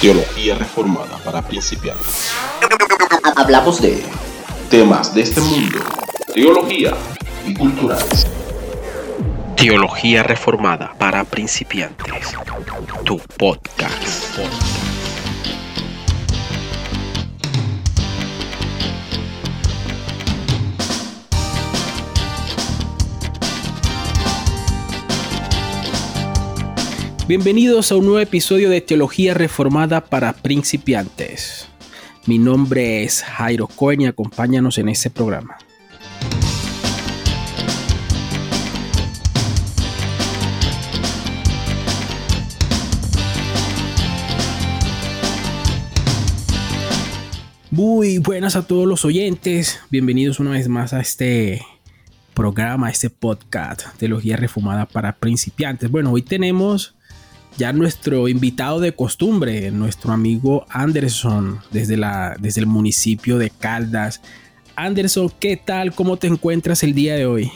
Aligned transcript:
Teología 0.00 0.54
reformada 0.54 1.18
para 1.24 1.42
principiantes. 1.42 2.30
Hablamos 3.34 3.82
de 3.82 4.00
Temas 4.70 5.12
de 5.12 5.22
este 5.22 5.40
mundo, 5.40 5.78
teología 6.32 6.94
y 7.44 7.54
culturales. 7.54 8.28
Teología 9.56 10.22
Reformada 10.22 10.94
para 10.98 11.24
Principiantes. 11.24 12.36
Tu 13.04 13.18
podcast. 13.36 14.38
Bienvenidos 27.28 27.92
a 27.92 27.96
un 27.96 28.06
nuevo 28.06 28.20
episodio 28.20 28.70
de 28.70 28.80
Teología 28.80 29.34
Reformada 29.34 30.02
para 30.02 30.32
Principiantes. 30.32 31.68
Mi 32.24 32.38
nombre 32.38 33.04
es 33.04 33.22
Jairo 33.22 33.66
Cohen 33.66 34.00
y 34.00 34.06
acompáñanos 34.06 34.78
en 34.78 34.88
este 34.88 35.10
programa. 35.10 35.58
Muy 47.70 48.16
buenas 48.16 48.56
a 48.56 48.66
todos 48.66 48.86
los 48.86 49.04
oyentes. 49.04 49.80
Bienvenidos 49.90 50.40
una 50.40 50.52
vez 50.52 50.66
más 50.68 50.94
a 50.94 51.00
este 51.00 51.60
programa, 52.32 52.86
a 52.86 52.90
este 52.90 53.10
podcast, 53.10 53.86
Teología 53.98 54.38
Reformada 54.38 54.86
para 54.86 55.16
Principiantes. 55.16 55.90
Bueno, 55.90 56.10
hoy 56.10 56.22
tenemos 56.22 56.94
ya 57.56 57.72
nuestro 57.72 58.28
invitado 58.28 58.80
de 58.80 58.94
costumbre, 58.94 59.70
nuestro 59.70 60.12
amigo 60.12 60.66
Anderson, 60.68 61.60
desde, 61.70 61.96
la, 61.96 62.36
desde 62.38 62.60
el 62.60 62.66
municipio 62.66 63.38
de 63.38 63.50
Caldas. 63.50 64.20
Anderson, 64.76 65.30
¿qué 65.40 65.56
tal? 65.56 65.92
¿Cómo 65.92 66.16
te 66.16 66.28
encuentras 66.28 66.82
el 66.84 66.94
día 66.94 67.16
de 67.16 67.26
hoy? 67.26 67.50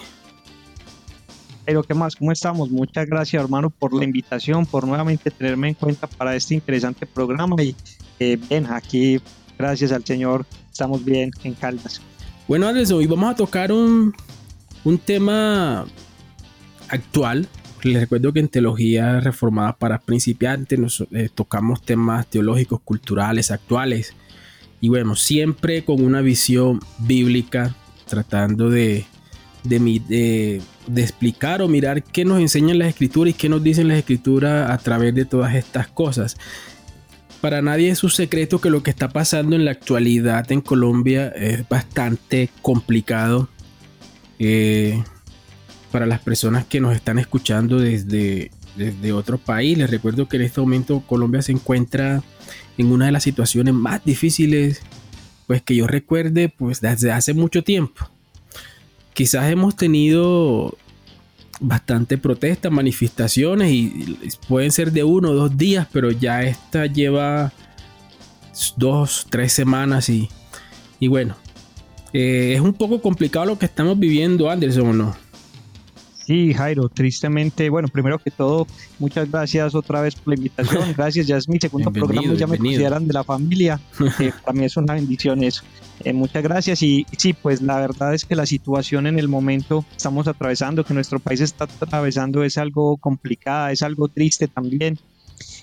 Pero 1.64 1.84
qué 1.84 1.94
más, 1.94 2.16
¿cómo 2.16 2.32
estamos? 2.32 2.70
Muchas 2.70 3.06
gracias 3.06 3.40
hermano 3.40 3.70
por 3.70 3.94
la 3.94 4.04
invitación, 4.04 4.66
por 4.66 4.86
nuevamente 4.86 5.30
tenerme 5.30 5.68
en 5.68 5.74
cuenta 5.74 6.08
para 6.08 6.34
este 6.34 6.54
interesante 6.54 7.06
programa 7.06 7.62
y 7.62 7.76
eh, 8.18 8.36
bien, 8.48 8.66
aquí 8.66 9.20
gracias 9.56 9.92
al 9.92 10.04
Señor 10.04 10.44
estamos 10.70 11.04
bien 11.04 11.30
en 11.44 11.54
Caldas. 11.54 12.00
Bueno 12.48 12.66
Anderson, 12.66 12.98
hoy 12.98 13.06
vamos 13.06 13.30
a 13.30 13.36
tocar 13.36 13.70
un, 13.70 14.12
un 14.82 14.98
tema 14.98 15.86
actual 16.88 17.48
les 17.82 18.00
recuerdo 18.00 18.32
que 18.32 18.40
en 18.40 18.48
Teología 18.48 19.20
Reformada 19.20 19.76
para 19.76 20.00
Principiantes 20.00 20.78
nos 20.78 21.04
eh, 21.12 21.28
tocamos 21.34 21.82
temas 21.82 22.26
teológicos, 22.28 22.80
culturales, 22.84 23.50
actuales. 23.50 24.14
Y 24.80 24.88
bueno, 24.88 25.16
siempre 25.16 25.84
con 25.84 26.02
una 26.02 26.20
visión 26.20 26.80
bíblica, 26.98 27.74
tratando 28.06 28.68
de, 28.68 29.04
de, 29.64 30.60
explicar 30.96 31.62
o 31.62 31.68
mirar 31.68 32.02
qué 32.02 32.24
nos 32.24 32.40
enseñan 32.40 32.78
las 32.78 32.88
escrituras 32.88 33.34
y 33.34 33.36
qué 33.36 33.48
nos 33.48 33.62
dicen 33.62 33.88
las 33.88 33.98
escrituras 33.98 34.70
a 34.70 34.78
través 34.78 35.14
de 35.14 35.24
todas 35.24 35.54
estas 35.54 35.88
cosas. 35.88 36.36
Para 37.40 37.62
nadie 37.62 37.90
es 37.90 38.04
un 38.04 38.10
secreto 38.10 38.60
que 38.60 38.70
lo 38.70 38.82
que 38.82 38.90
está 38.90 39.08
pasando 39.08 39.56
en 39.56 39.64
la 39.64 39.72
actualidad 39.72 40.50
en 40.52 40.60
Colombia 40.60 41.28
es 41.28 41.68
bastante 41.68 42.50
complicado. 42.60 43.48
Eh, 44.38 45.02
para 45.92 46.06
las 46.06 46.20
personas 46.20 46.64
que 46.64 46.80
nos 46.80 46.96
están 46.96 47.18
escuchando 47.18 47.78
desde, 47.78 48.50
desde 48.76 49.12
otro 49.12 49.38
país. 49.38 49.78
Les 49.78 49.90
recuerdo 49.90 50.28
que 50.28 50.38
en 50.38 50.42
este 50.42 50.60
momento 50.60 51.04
Colombia 51.06 51.42
se 51.42 51.52
encuentra 51.52 52.22
en 52.78 52.86
una 52.90 53.06
de 53.06 53.12
las 53.12 53.22
situaciones 53.22 53.74
más 53.74 54.04
difíciles, 54.04 54.80
pues 55.46 55.62
que 55.62 55.76
yo 55.76 55.86
recuerde, 55.86 56.48
pues 56.48 56.80
desde 56.80 57.12
hace 57.12 57.34
mucho 57.34 57.62
tiempo. 57.62 58.08
Quizás 59.14 59.52
hemos 59.52 59.76
tenido 59.76 60.76
bastante 61.60 62.18
protestas, 62.18 62.72
manifestaciones 62.72 63.70
y 63.70 64.18
pueden 64.48 64.72
ser 64.72 64.90
de 64.90 65.04
uno 65.04 65.30
o 65.30 65.34
dos 65.34 65.56
días, 65.56 65.86
pero 65.92 66.10
ya 66.10 66.42
esta 66.42 66.86
lleva 66.86 67.52
dos, 68.76 69.26
tres 69.30 69.52
semanas 69.52 70.08
y, 70.08 70.28
y 70.98 71.08
bueno, 71.08 71.36
eh, 72.12 72.54
es 72.54 72.60
un 72.60 72.74
poco 72.74 73.00
complicado 73.00 73.46
lo 73.46 73.58
que 73.58 73.66
estamos 73.66 73.98
viviendo, 73.98 74.50
Anderson, 74.50 74.88
¿o 74.88 74.92
no? 74.92 75.16
Sí, 76.26 76.54
Jairo, 76.54 76.88
tristemente, 76.88 77.68
bueno, 77.68 77.88
primero 77.88 78.18
que 78.18 78.30
todo, 78.30 78.66
muchas 78.98 79.30
gracias 79.30 79.74
otra 79.74 80.00
vez 80.00 80.14
por 80.14 80.28
la 80.28 80.36
invitación. 80.36 80.92
Gracias, 80.96 81.26
ya 81.26 81.36
es 81.36 81.48
mi 81.48 81.58
segundo 81.58 81.90
programa, 81.90 82.34
ya 82.34 82.46
me 82.46 82.58
consideran 82.58 83.06
de 83.06 83.12
la 83.12 83.24
familia. 83.24 83.80
para 84.44 84.52
mí 84.52 84.64
es 84.64 84.76
una 84.76 84.94
bendición 84.94 85.42
eso. 85.42 85.62
Eh, 86.04 86.12
muchas 86.12 86.42
gracias 86.42 86.82
y 86.82 87.06
sí, 87.16 87.32
pues 87.32 87.62
la 87.62 87.78
verdad 87.78 88.14
es 88.14 88.24
que 88.24 88.34
la 88.34 88.46
situación 88.46 89.06
en 89.06 89.18
el 89.18 89.28
momento 89.28 89.84
estamos 89.96 90.26
atravesando, 90.26 90.84
que 90.84 90.94
nuestro 90.94 91.20
país 91.20 91.40
está 91.40 91.64
atravesando 91.64 92.42
es 92.44 92.58
algo 92.58 92.96
complicada, 92.96 93.72
es 93.72 93.82
algo 93.82 94.08
triste 94.08 94.48
también. 94.48 94.98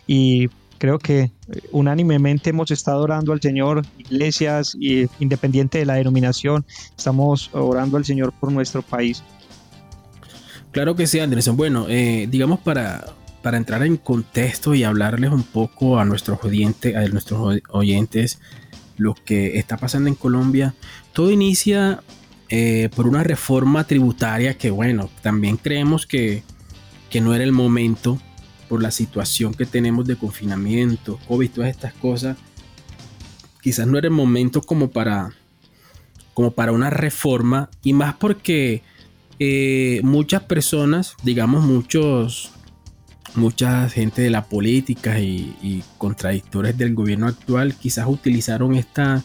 Y 0.08 0.50
creo 0.78 0.98
que 0.98 1.20
eh, 1.22 1.32
unánimemente 1.72 2.50
hemos 2.50 2.72
estado 2.72 3.04
orando 3.04 3.34
al 3.34 3.42
Señor, 3.42 3.86
iglesias, 3.98 4.76
y, 4.80 5.08
independiente 5.20 5.78
de 5.78 5.86
la 5.86 5.96
denominación, 5.96 6.66
estamos 6.98 7.50
orando 7.54 7.98
al 7.98 8.06
Señor 8.06 8.34
por 8.34 8.52
nuestro 8.52 8.82
país. 8.82 9.24
Claro 10.72 10.96
que 10.96 11.08
sí, 11.08 11.20
Anderson. 11.20 11.58
Bueno, 11.58 11.88
eh, 11.90 12.28
digamos 12.30 12.60
para, 12.60 13.14
para 13.42 13.58
entrar 13.58 13.84
en 13.84 13.98
contexto 13.98 14.76
y 14.76 14.84
hablarles 14.84 15.32
un 15.32 15.44
poco 15.44 16.00
a 16.00 16.06
nuestros 16.06 16.44
oyentes, 16.44 16.96
a 16.96 17.08
nuestros 17.08 17.60
oyentes 17.70 18.40
lo 18.98 19.16
que 19.16 19.58
está 19.58 19.78
pasando 19.78 20.10
en 20.10 20.16
Colombia, 20.16 20.76
todo 21.14 21.32
inicia 21.32 22.02
eh, 22.50 22.90
por 22.96 23.08
una 23.08 23.24
reforma 23.24 23.86
tributaria 23.86 24.58
que, 24.58 24.70
bueno, 24.70 25.10
también 25.22 25.58
creemos 25.58 26.06
que, 26.06 26.44
que 27.10 27.22
no 27.22 27.34
era 27.34 27.44
el 27.44 27.54
momento 27.54 28.20
por 28.68 28.84
la 28.84 28.92
situación 28.92 29.54
que 29.54 29.66
tenemos 29.66 30.06
de 30.06 30.18
confinamiento, 30.18 31.18
COVID, 31.28 31.50
todas 31.50 31.70
estas 31.72 31.94
cosas. 31.94 32.38
Quizás 33.62 33.88
no 33.88 33.98
era 33.98 34.08
el 34.08 34.14
momento 34.14 34.62
como 34.62 34.90
para, 34.92 35.32
como 36.34 36.52
para 36.52 36.72
una 36.72 36.90
reforma 36.90 37.70
y 37.84 37.94
más 37.94 38.16
porque 38.16 38.84
eh, 39.40 40.02
muchas 40.04 40.44
personas, 40.44 41.16
digamos 41.24 41.64
muchos, 41.64 42.52
mucha 43.36 43.90
gente 43.90 44.22
de 44.22 44.30
la 44.30 44.46
política 44.46 45.20
y, 45.20 45.84
contradictores 45.98 46.78
del 46.78 46.94
gobierno 46.94 47.28
actual 47.28 47.76
quizás 47.76 48.08
utilizaron 48.08 48.76
esta, 48.76 49.24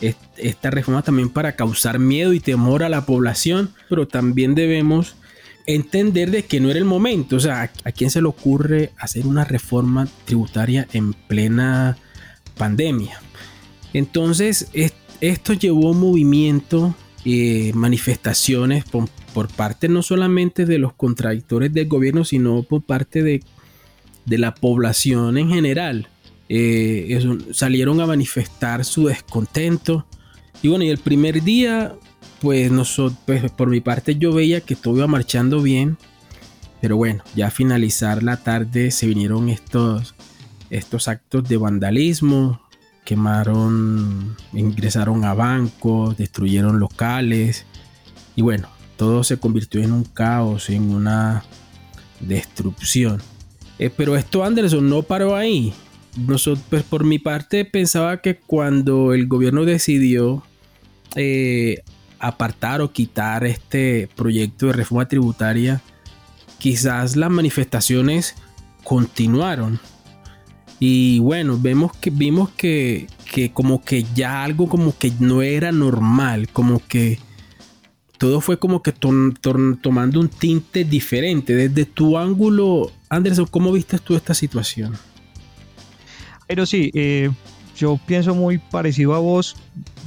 esta 0.00 0.70
reforma 0.70 1.02
también 1.02 1.28
para 1.28 1.56
causar 1.56 1.98
miedo 1.98 2.32
y 2.32 2.40
temor 2.40 2.82
a 2.82 2.88
la 2.88 3.06
población, 3.06 3.70
pero 3.88 4.08
también 4.08 4.54
debemos 4.54 5.16
entender 5.66 6.30
de 6.30 6.44
que 6.44 6.60
no 6.60 6.70
era 6.70 6.78
el 6.78 6.84
momento. 6.84 7.36
O 7.36 7.40
sea, 7.40 7.70
¿a 7.84 7.92
quién 7.92 8.10
se 8.10 8.22
le 8.22 8.28
ocurre 8.28 8.92
hacer 8.98 9.26
una 9.26 9.44
reforma 9.44 10.08
tributaria 10.24 10.88
en 10.92 11.12
plena 11.12 11.96
pandemia? 12.56 13.20
Entonces, 13.92 14.70
esto 15.20 15.52
llevó 15.52 15.90
un 15.90 16.00
movimiento, 16.00 16.94
eh, 17.24 17.72
manifestaciones 17.74 18.84
por, 19.38 19.48
parte 19.48 19.88
no 19.88 20.02
solamente 20.02 20.66
de 20.66 20.78
los 20.78 20.92
contradictores 20.94 21.72
del 21.72 21.86
gobierno, 21.86 22.24
sino 22.24 22.64
por 22.64 22.82
parte 22.82 23.22
de, 23.22 23.42
la 24.26 24.54
población 24.54 25.38
en 25.38 25.48
general. 25.48 26.08
Eh, 26.48 27.18
salieron 27.52 28.00
a 28.00 28.06
manifestar 28.06 28.84
su 28.84 29.06
descontento. 29.06 30.06
Y 30.60 30.68
bueno, 30.68 30.84
y 30.84 30.88
el 30.88 30.98
primer 30.98 31.42
día, 31.42 31.94
pues, 32.40 32.70
nosotros, 32.72 33.18
pues, 33.26 33.50
por 33.52 33.68
mi 33.68 33.80
parte 33.80 34.16
yo 34.16 34.32
veía 34.32 34.60
que 34.60 34.76
todo 34.76 34.96
iba 34.96 35.06
marchando 35.06 35.62
bien. 35.62 35.96
Pero 36.80 36.96
bueno, 36.96 37.22
ya 37.34 37.46
a 37.46 37.50
finalizar 37.50 38.22
la 38.22 38.38
tarde 38.38 38.90
se 38.90 39.06
vinieron 39.06 39.48
estos, 39.48 40.14
estos 40.70 41.08
actos 41.08 41.48
de 41.48 41.56
vandalismo. 41.56 42.60
Quemaron, 43.04 44.36
ingresaron 44.52 45.24
a 45.24 45.32
bancos, 45.32 46.16
destruyeron 46.16 46.80
locales. 46.80 47.64
Y 48.36 48.42
bueno, 48.42 48.68
todo 48.98 49.24
se 49.24 49.38
convirtió 49.38 49.80
en 49.80 49.92
un 49.92 50.04
caos, 50.04 50.68
en 50.68 50.90
una 50.90 51.44
destrucción. 52.20 53.22
Eh, 53.78 53.90
pero 53.96 54.16
esto 54.16 54.44
Anderson 54.44 54.90
no 54.90 55.02
paró 55.02 55.36
ahí. 55.36 55.72
Pues, 56.26 56.82
por 56.84 57.04
mi 57.04 57.18
parte 57.18 57.64
pensaba 57.64 58.20
que 58.20 58.36
cuando 58.36 59.14
el 59.14 59.28
gobierno 59.28 59.64
decidió 59.64 60.42
eh, 61.14 61.82
apartar 62.18 62.80
o 62.80 62.92
quitar 62.92 63.46
este 63.46 64.08
proyecto 64.16 64.66
de 64.66 64.72
reforma 64.72 65.06
tributaria, 65.06 65.80
quizás 66.58 67.14
las 67.14 67.30
manifestaciones 67.30 68.34
continuaron. 68.82 69.78
Y 70.80 71.20
bueno, 71.20 71.56
vemos 71.60 71.92
que 71.96 72.10
vimos 72.10 72.50
que, 72.50 73.06
que 73.32 73.52
como 73.52 73.84
que 73.84 74.04
ya 74.14 74.42
algo 74.42 74.68
como 74.68 74.96
que 74.96 75.12
no 75.20 75.42
era 75.42 75.70
normal, 75.70 76.48
como 76.52 76.80
que 76.86 77.20
todo 78.18 78.40
fue 78.40 78.58
como 78.58 78.82
que 78.82 78.92
tomando 78.92 80.20
un 80.20 80.28
tinte 80.28 80.84
diferente. 80.84 81.54
Desde 81.54 81.84
tu 81.86 82.18
ángulo, 82.18 82.90
Anderson, 83.08 83.46
¿cómo 83.46 83.72
viste 83.72 83.98
tú 83.98 84.16
esta 84.16 84.34
situación? 84.34 84.94
Pero 86.46 86.66
sí, 86.66 86.90
eh, 86.94 87.30
yo 87.76 87.98
pienso 88.06 88.34
muy 88.34 88.58
parecido 88.58 89.14
a 89.14 89.20
vos. 89.20 89.56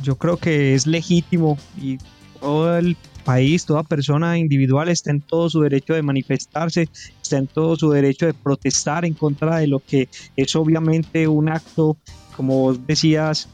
Yo 0.04 0.18
creo 0.18 0.38
que 0.38 0.75
es 0.75 0.86
legítimo 0.86 1.58
y 1.81 1.98
todo 2.40 2.78
el 2.78 2.98
país, 3.24 3.66
toda 3.66 3.84
persona 3.84 4.38
individual 4.38 4.90
está 4.90 5.12
en 5.12 5.22
todo 5.22 5.50
su 5.50 5.62
derecho 5.62 5.94
de 5.94 6.02
manifestarse, 6.02 6.90
está 7.22 7.38
en 7.38 7.48
todo 7.48 7.75
su 7.75 7.92
derecho 7.92 8.25
de 8.25 8.34
protestar 8.34 9.06
en 9.06 9.14
contra 9.14 9.57
de 9.57 9.68
lo 9.68 9.80
que 9.80 10.10
es 10.36 10.56
obviamente 10.56 11.28
un 11.28 11.50
acto, 11.50 11.98
como 12.36 12.56
vos 12.57 12.80
decías, 12.88 13.48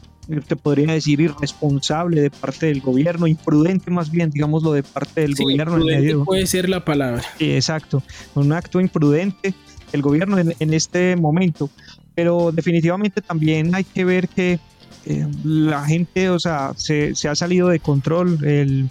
te 0.46 0.56
podría 0.56 0.92
decir 0.92 1.20
irresponsable 1.20 2.20
de 2.20 2.30
parte 2.30 2.66
del 2.66 2.80
gobierno, 2.80 3.26
imprudente 3.26 3.90
más 3.90 4.10
bien, 4.10 4.30
digámoslo, 4.30 4.72
de 4.72 4.82
parte 4.82 5.22
del 5.22 5.34
gobierno. 5.34 5.78
Imprudente 5.78 6.24
puede 6.24 6.46
ser 6.46 6.68
la 6.68 6.84
palabra. 6.84 7.22
Sí, 7.38 7.52
exacto, 7.52 8.02
un 8.34 8.52
acto 8.52 8.80
imprudente 8.80 9.54
el 9.92 10.02
gobierno 10.02 10.38
en, 10.38 10.74
este 10.74 11.16
momento, 11.16 11.70
pero 12.14 12.52
definitivamente 12.52 13.22
también 13.22 13.74
hay 13.74 13.84
que 13.84 14.04
ver 14.04 14.28
que 14.28 14.58
eh, 15.06 15.26
la 15.44 15.84
gente, 15.84 16.28
o 16.28 16.38
sea, 16.38 16.72
se, 16.76 17.14
se, 17.14 17.28
ha 17.28 17.34
salido 17.34 17.68
de 17.68 17.80
control 17.80 18.44
el, 18.44 18.90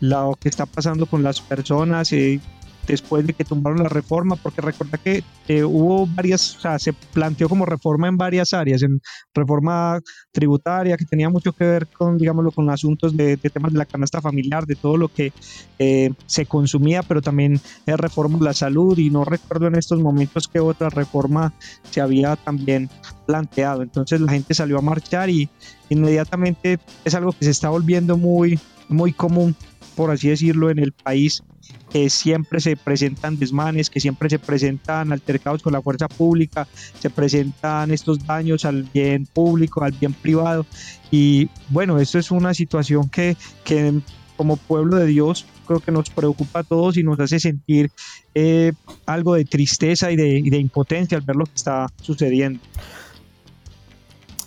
lo 0.00 0.38
que 0.40 0.48
está 0.48 0.66
pasando 0.66 1.06
con 1.06 1.22
las 1.22 1.40
personas. 1.40 2.12
Eh, 2.12 2.40
después 2.86 3.26
de 3.26 3.32
que 3.32 3.44
tumbaron 3.44 3.82
la 3.82 3.88
reforma, 3.88 4.36
porque 4.36 4.60
recuerda 4.60 4.98
que 4.98 5.22
eh, 5.48 5.64
hubo 5.64 6.06
varias, 6.06 6.56
o 6.56 6.60
sea, 6.60 6.78
se 6.78 6.92
planteó 6.92 7.48
como 7.48 7.66
reforma 7.66 8.08
en 8.08 8.16
varias 8.16 8.52
áreas, 8.52 8.82
en 8.82 9.00
reforma 9.34 10.00
tributaria 10.32 10.96
que 10.96 11.04
tenía 11.04 11.28
mucho 11.28 11.52
que 11.52 11.64
ver 11.64 11.86
con, 11.86 12.18
digámoslo, 12.18 12.52
con 12.52 12.70
asuntos 12.70 13.16
de, 13.16 13.36
temas 13.36 13.72
de 13.72 13.78
la 13.78 13.86
canasta 13.86 14.20
familiar, 14.20 14.66
de 14.66 14.76
todo 14.76 14.96
lo 14.96 15.08
que 15.08 15.32
eh, 15.78 16.12
se 16.26 16.46
consumía, 16.46 17.02
pero 17.02 17.22
también 17.22 17.60
eh, 17.86 17.96
reforma 17.96 18.38
de 18.38 18.44
la 18.44 18.54
salud 18.54 18.96
y 18.98 19.10
no 19.10 19.24
recuerdo 19.24 19.66
en 19.66 19.76
estos 19.76 20.00
momentos 20.00 20.48
qué 20.48 20.60
otra 20.60 20.88
reforma 20.90 21.52
se 21.90 22.00
había 22.00 22.36
también 22.36 22.88
planteado. 23.26 23.82
Entonces 23.82 24.20
la 24.20 24.32
gente 24.32 24.54
salió 24.54 24.78
a 24.78 24.82
marchar 24.82 25.30
y 25.30 25.48
inmediatamente 25.88 26.78
es 27.04 27.14
algo 27.14 27.32
que 27.32 27.44
se 27.44 27.50
está 27.50 27.68
volviendo 27.68 28.16
muy, 28.16 28.58
muy 28.88 29.12
común, 29.12 29.56
por 29.96 30.10
así 30.10 30.28
decirlo, 30.28 30.70
en 30.70 30.78
el 30.78 30.92
país 30.92 31.42
que 31.90 32.10
siempre 32.10 32.60
se 32.60 32.76
presentan 32.76 33.38
desmanes, 33.38 33.90
que 33.90 33.98
siempre 33.98 34.28
se 34.28 34.38
presentan 34.38 35.12
altercados 35.12 35.62
con 35.62 35.72
la 35.72 35.82
fuerza 35.82 36.06
pública, 36.06 36.68
se 37.00 37.10
presentan 37.10 37.90
estos 37.90 38.24
daños 38.24 38.64
al 38.64 38.84
bien 38.84 39.26
público, 39.26 39.82
al 39.82 39.92
bien 39.92 40.12
privado. 40.12 40.66
Y 41.10 41.48
bueno, 41.70 41.98
esto 41.98 42.18
es 42.18 42.30
una 42.30 42.54
situación 42.54 43.08
que, 43.08 43.36
que 43.64 43.94
como 44.36 44.56
pueblo 44.56 44.96
de 44.96 45.06
Dios 45.06 45.46
creo 45.66 45.80
que 45.80 45.90
nos 45.90 46.10
preocupa 46.10 46.60
a 46.60 46.64
todos 46.64 46.96
y 46.96 47.02
nos 47.02 47.18
hace 47.18 47.40
sentir 47.40 47.90
eh, 48.34 48.72
algo 49.06 49.34
de 49.34 49.44
tristeza 49.44 50.12
y 50.12 50.16
de, 50.16 50.38
y 50.38 50.50
de 50.50 50.58
impotencia 50.58 51.16
al 51.16 51.24
ver 51.24 51.36
lo 51.36 51.46
que 51.46 51.54
está 51.54 51.86
sucediendo 52.00 52.60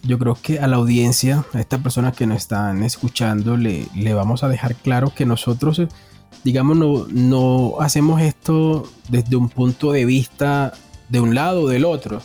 yo 0.03 0.17
creo 0.19 0.37
que 0.41 0.59
a 0.59 0.67
la 0.67 0.77
audiencia, 0.77 1.45
a 1.53 1.59
estas 1.59 1.81
personas 1.81 2.15
que 2.15 2.25
nos 2.25 2.37
están 2.37 2.83
escuchando, 2.83 3.57
le, 3.57 3.87
le, 3.95 4.13
vamos 4.13 4.43
a 4.43 4.49
dejar 4.49 4.75
claro 4.75 5.13
que 5.13 5.25
nosotros 5.25 5.81
digamos, 6.43 6.77
no, 6.77 7.07
no 7.09 7.81
hacemos 7.81 8.21
esto 8.21 8.89
desde 9.09 9.35
un 9.35 9.49
punto 9.49 9.91
de 9.91 10.05
vista 10.05 10.73
de 11.09 11.19
un 11.19 11.35
lado 11.35 11.63
o 11.63 11.67
del 11.67 11.85
otro. 11.85 12.21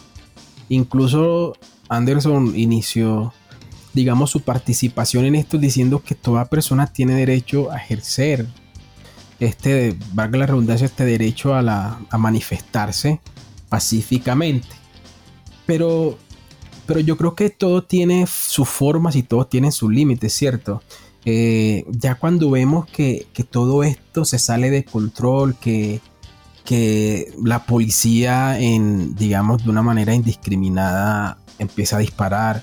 Incluso 0.69 1.57
Anderson 1.89 2.53
inició, 2.57 3.33
digamos, 3.93 4.31
su 4.31 4.41
participación 4.41 5.25
en 5.25 5.35
esto 5.35 5.59
diciendo 5.59 6.03
que 6.03 6.15
toda 6.15 6.47
persona 6.47 6.87
tiene 6.87 7.15
derecho 7.15 7.71
a 7.71 7.77
ejercer 7.79 8.47
este, 9.41 9.97
valga 10.13 10.39
la 10.39 10.47
redundancia, 10.47 10.87
este 10.87 11.05
derecho 11.05 11.55
a, 11.55 11.63
la, 11.63 11.99
a 12.11 12.19
manifestarse 12.19 13.21
pacíficamente. 13.69 14.69
Pero, 15.67 16.19
pero 16.87 17.01
yo 17.01 17.17
creo 17.17 17.35
que 17.35 17.51
todo 17.51 17.83
tiene 17.83 18.27
sus 18.27 18.69
formas 18.69 19.17
y 19.17 19.23
todo 19.23 19.47
tiene 19.47 19.73
sus 19.73 19.93
límites, 19.93 20.33
¿cierto? 20.33 20.83
Eh, 21.25 21.85
ya 21.89 22.17
cuando 22.17 22.51
vemos 22.51 22.87
que, 22.87 23.27
todo 23.51 23.83
esto 23.83 24.25
se 24.25 24.39
sale 24.39 24.71
de 24.71 24.85
control, 24.85 25.57
que, 25.57 26.01
que 26.65 27.33
la 27.43 27.65
policía, 27.65 28.59
en, 28.59 29.15
digamos, 29.15 29.65
de 29.65 29.71
una 29.71 29.83
manera 29.83 30.15
indiscriminada 30.15 31.39
empieza 31.59 31.97
a 31.97 32.01
disparar, 32.01 32.63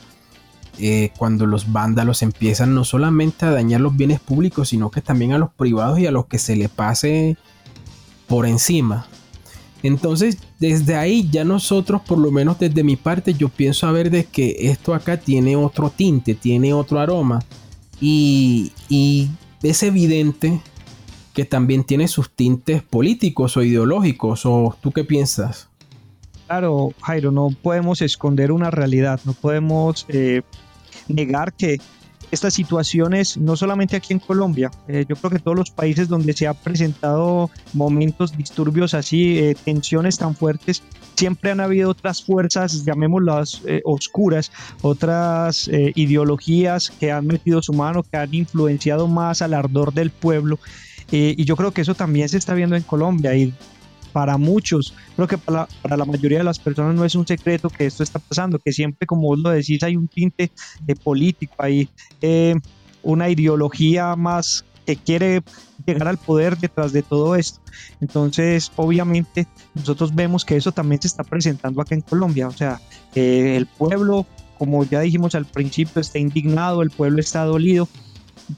eh, 0.79 1.12
cuando 1.17 1.45
los 1.45 1.71
vándalos 1.71 2.21
empiezan 2.21 2.74
no 2.74 2.83
solamente 2.83 3.45
a 3.45 3.51
dañar 3.51 3.81
los 3.81 3.95
bienes 3.95 4.19
públicos, 4.19 4.69
sino 4.69 4.89
que 4.89 5.01
también 5.01 5.33
a 5.33 5.38
los 5.38 5.51
privados 5.51 6.00
y 6.00 6.07
a 6.07 6.12
los 6.12 6.27
que 6.27 6.39
se 6.39 6.56
le 6.56 6.69
pase 6.69 7.38
por 8.27 8.45
encima. 8.45 9.07
Entonces, 9.83 10.38
desde 10.60 10.95
ahí 10.95 11.28
ya 11.31 11.44
nosotros, 11.44 12.01
por 12.01 12.18
lo 12.18 12.31
menos 12.31 12.60
desde 12.60 12.83
mi 12.83 12.95
parte, 12.95 13.33
yo 13.33 13.50
pienso 13.50 13.88
a 13.88 13.92
ver 13.92 14.12
de 14.12 14.25
que 14.25 14.56
esto 14.60 14.94
acá 14.94 15.18
tiene 15.18 15.56
otro 15.56 15.89
tinte, 15.89 16.36
tiene 16.36 16.74
otro 16.74 17.00
aroma 17.00 17.39
y, 18.00 18.72
es 19.63 19.83
evidente 19.83 20.60
que 21.33 21.45
también 21.45 21.83
tiene 21.83 22.07
sus 22.07 22.31
tintes 22.31 22.81
políticos 22.81 23.56
o 23.57 23.63
ideológicos. 23.63 24.45
¿O 24.45 24.75
tú 24.81 24.92
qué 24.92 25.04
piensas? 25.04 25.69
Claro, 26.48 26.94
Jairo, 27.01 27.31
no 27.31 27.50
podemos 27.62 28.01
esconder 28.01 28.51
una 28.51 28.72
realidad, 28.72 29.22
no 29.24 29.34
podemos 29.34 30.06
eh, 30.10 30.42
negar 31.07 31.54
que 31.54 31.80
estas 32.31 32.54
situaciones, 32.54 33.38
no 33.38 33.56
solamente 33.56 33.98
aquí 33.98 34.13
en 34.13 34.19
Colombia, 34.19 34.72
eh, 34.88 35.06
yo 35.07 35.16
creo 35.18 35.31
que 35.31 35.39
todos 35.39 35.57
los 35.57 35.69
países 35.69 36.07
donde 36.07 36.33
se 36.33 36.48
han 36.48 36.56
presentado 36.56 37.50
momentos 37.74 38.36
disturbios 38.36 38.94
así, 38.94 39.38
eh, 39.39 39.56
tensiones 39.66 40.18
tan 40.18 40.33
fuertes, 40.36 40.81
siempre 41.16 41.51
han 41.51 41.60
habido 41.60 41.89
otras 41.89 42.24
fuerzas, 42.24 42.86
llamémoslas 42.86 43.62
eh, 43.66 43.81
oscuras, 43.83 44.51
otras 44.81 45.69
ideologías 45.95 46.89
que 46.89 47.12
han 47.12 47.28
metido 47.28 47.62
su 47.62 47.74
mano, 47.74 48.04
que 48.04 48.18
han 48.18 48.34
influenciado 48.34 49.07
más 49.07 49.42
al 49.42 49.54
ardor 49.54 49.94
del 49.94 50.10
pueblo. 50.10 50.57
y 51.12 51.44
yo 51.44 51.57
creo 51.57 51.72
que 51.72 51.81
eso 51.81 51.94
también 51.94 52.30
se 52.30 52.38
está 52.38 52.54
viendo 52.54 52.77
en 52.77 52.84
Colombia 52.84 53.36
y 53.36 53.54
para 54.12 54.38
muchos, 54.38 54.94
creo 55.16 55.28
que 55.28 55.38
para 55.38 55.68
la, 55.84 56.06
mayoría 56.06 56.40
de 56.40 56.44
las 56.44 56.60
personas 56.60 56.96
no 56.96 57.06
es 57.06 57.16
un 57.16 57.25
secreto 57.25 57.69
que 57.69 57.86
esto 57.86 58.04
está 58.04 58.19
pasando, 58.19 58.60
que 58.60 58.72
siempre, 58.72 59.08
como 59.08 59.24
vos 59.24 59.40
lo 59.40 59.50
decís, 59.50 59.84
hay 59.84 59.96
un 59.96 60.08
tinte 60.08 60.52
político, 61.04 61.56
hay 61.58 61.90
eh, 62.22 62.56
una 63.04 63.30
ideología 63.30 64.16
más 64.16 64.66
que 64.86 64.96
quiere 64.96 65.42
llegar 65.86 66.08
al 66.08 66.18
poder 66.18 66.58
detrás 66.58 66.92
de 66.92 67.04
todo 67.04 67.36
esto. 67.36 67.60
Entonces, 68.00 68.72
obviamente, 68.75 69.48
nosotros 69.74 70.13
vemos 70.13 70.46
que 70.46 70.56
eso 70.56 70.72
también 70.72 71.02
se 71.02 71.08
está 71.08 71.24
presentando 71.24 71.81
acá 71.81 71.96
en 71.96 72.02
Colombia, 72.02 72.48
o 72.48 72.52
sea, 72.52 72.80
el 73.16 73.66
pueblo, 73.66 74.25
como 74.58 74.84
ya 74.84 75.01
dijimos 75.01 75.36
al 75.36 75.46
principio, 75.46 76.01
está 76.01 76.20
indignado, 76.20 76.82
el 76.82 76.91
pueblo 76.91 77.20
está 77.20 77.44
dolido, 77.46 77.88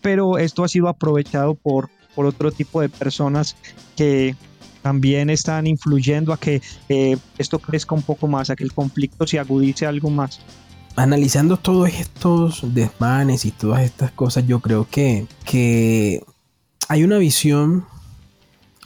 pero 0.02 0.38
esto 0.38 0.64
ha 0.64 0.68
sido 0.68 0.88
aprovechado 0.88 1.56
por, 1.56 1.90
por 2.16 2.26
otro 2.26 2.52
tipo 2.52 2.82
de 2.82 2.90
personas 2.90 3.56
que 3.96 4.36
también 4.84 5.30
están 5.30 5.66
influyendo 5.66 6.34
a 6.34 6.38
que 6.38 6.62
eh, 6.90 7.18
esto 7.38 7.58
crezca 7.58 7.96
un 7.96 8.04
poco 8.04 8.28
más, 8.28 8.50
a 8.50 8.56
que 8.56 8.66
el 8.66 8.74
conflicto 8.74 9.26
se 9.26 9.40
agudice 9.40 9.88
algo 9.88 10.10
más. 10.10 10.42
Analizando 10.96 11.58
todos 11.58 11.90
estos 11.90 12.62
desmanes 12.76 13.46
y 13.46 13.52
todas 13.52 13.82
estas 13.82 14.12
cosas, 14.12 14.46
yo 14.46 14.60
creo 14.60 14.86
que, 14.88 15.26
que 15.46 16.22
hay 16.90 17.04
una 17.04 17.18
visión 17.18 17.86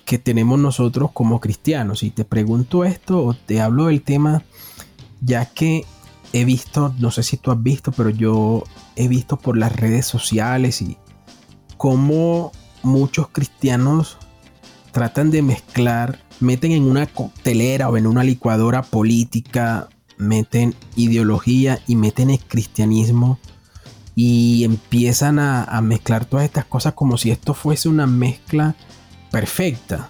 que 0.06 0.20
tenemos 0.20 0.60
nosotros 0.60 1.12
como 1.12 1.42
cristianos. 1.42 2.04
Y 2.04 2.12
te 2.12 2.24
pregunto 2.24 2.86
esto 2.86 3.26
o 3.26 3.34
te 3.34 3.60
hablo 3.60 3.88
del 3.88 4.04
tema, 4.04 4.44
ya 5.20 5.48
que 5.48 5.84
he 6.32 6.46
visto, 6.46 6.94
no 7.00 7.10
sé 7.10 7.24
si 7.24 7.38
tú 7.38 7.52
has 7.52 7.62
visto, 7.62 7.92
pero 7.92 8.12
yo 8.12 8.64
he 8.96 9.08
visto 9.08 9.38
por 9.38 9.58
las 9.58 9.76
redes 9.76 10.06
sociales 10.06 10.82
y 10.82 10.96
cómo 11.76 12.52
muchos 12.84 13.30
cristianos 13.30 14.18
tratan 14.92 15.32
de 15.32 15.42
mezclar, 15.42 16.20
meten 16.40 16.72
en 16.72 16.84
una 16.84 17.06
coctelera 17.06 17.90
o 17.90 17.98
en 17.98 18.08
una 18.08 18.24
licuadora 18.24 18.82
política, 18.82 19.90
meten 20.18 20.76
ideología 20.96 21.80
y 21.88 21.96
meten 21.96 22.30
el 22.30 22.40
cristianismo 22.40 23.40
y 24.16 24.64
empiezan 24.64 25.38
a, 25.38 25.80
mezclar 25.82 26.26
todas 26.26 26.46
estas 26.46 26.66
cosas 26.66 26.94
como 26.94 27.18
si 27.18 27.30
esto 27.30 27.54
fuese 27.54 27.88
una 27.88 28.08
mezcla 28.08 28.76
perfecta. 29.32 30.10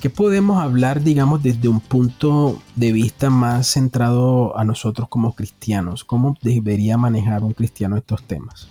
¿Qué 0.00 0.10
podemos 0.10 0.60
hablar, 0.60 1.02
digamos, 1.02 1.42
desde 1.42 1.68
un 1.68 1.80
punto 1.80 2.60
de 2.74 2.92
vista 2.92 3.30
más 3.30 3.68
centrado 3.68 4.58
a 4.58 4.64
nosotros 4.64 5.08
como 5.08 5.34
cristianos? 5.34 6.04
¿Cómo 6.04 6.36
debería 6.42 6.98
manejar 6.98 7.44
un 7.44 7.52
cristiano 7.52 7.96
estos 7.96 8.24
temas? 8.24 8.68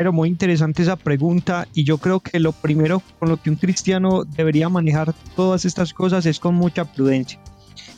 Pero 0.00 0.14
muy 0.14 0.30
interesante 0.30 0.80
esa 0.80 0.96
pregunta 0.96 1.68
y 1.74 1.84
yo 1.84 1.98
creo 1.98 2.20
que 2.20 2.40
lo 2.40 2.52
primero 2.52 3.02
con 3.18 3.28
lo 3.28 3.36
que 3.36 3.50
un 3.50 3.56
cristiano 3.56 4.24
debería 4.24 4.70
manejar 4.70 5.12
todas 5.36 5.66
estas 5.66 5.92
cosas 5.92 6.24
es 6.24 6.40
con 6.40 6.54
mucha 6.54 6.86
prudencia. 6.86 7.38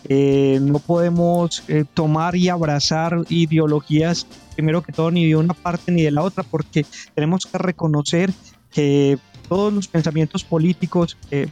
Eh, 0.09 0.59
no 0.61 0.81
podemos 0.81 1.63
eh, 1.69 1.85
tomar 1.95 2.35
y 2.35 2.49
abrazar 2.49 3.23
ideologías, 3.29 4.27
primero 4.57 4.83
que 4.83 4.91
todo, 4.91 5.13
ni 5.13 5.29
de 5.29 5.37
una 5.37 5.55
parte 5.55 5.93
ni 5.93 6.03
de 6.03 6.11
la 6.11 6.23
otra, 6.23 6.43
porque 6.43 6.85
tenemos 7.15 7.47
que 7.47 7.59
reconocer 7.59 8.33
que 8.73 9.17
todos 9.49 9.73
los 9.73 9.87
pensamientos 9.87 10.43
políticos, 10.43 11.17
eh, 11.31 11.47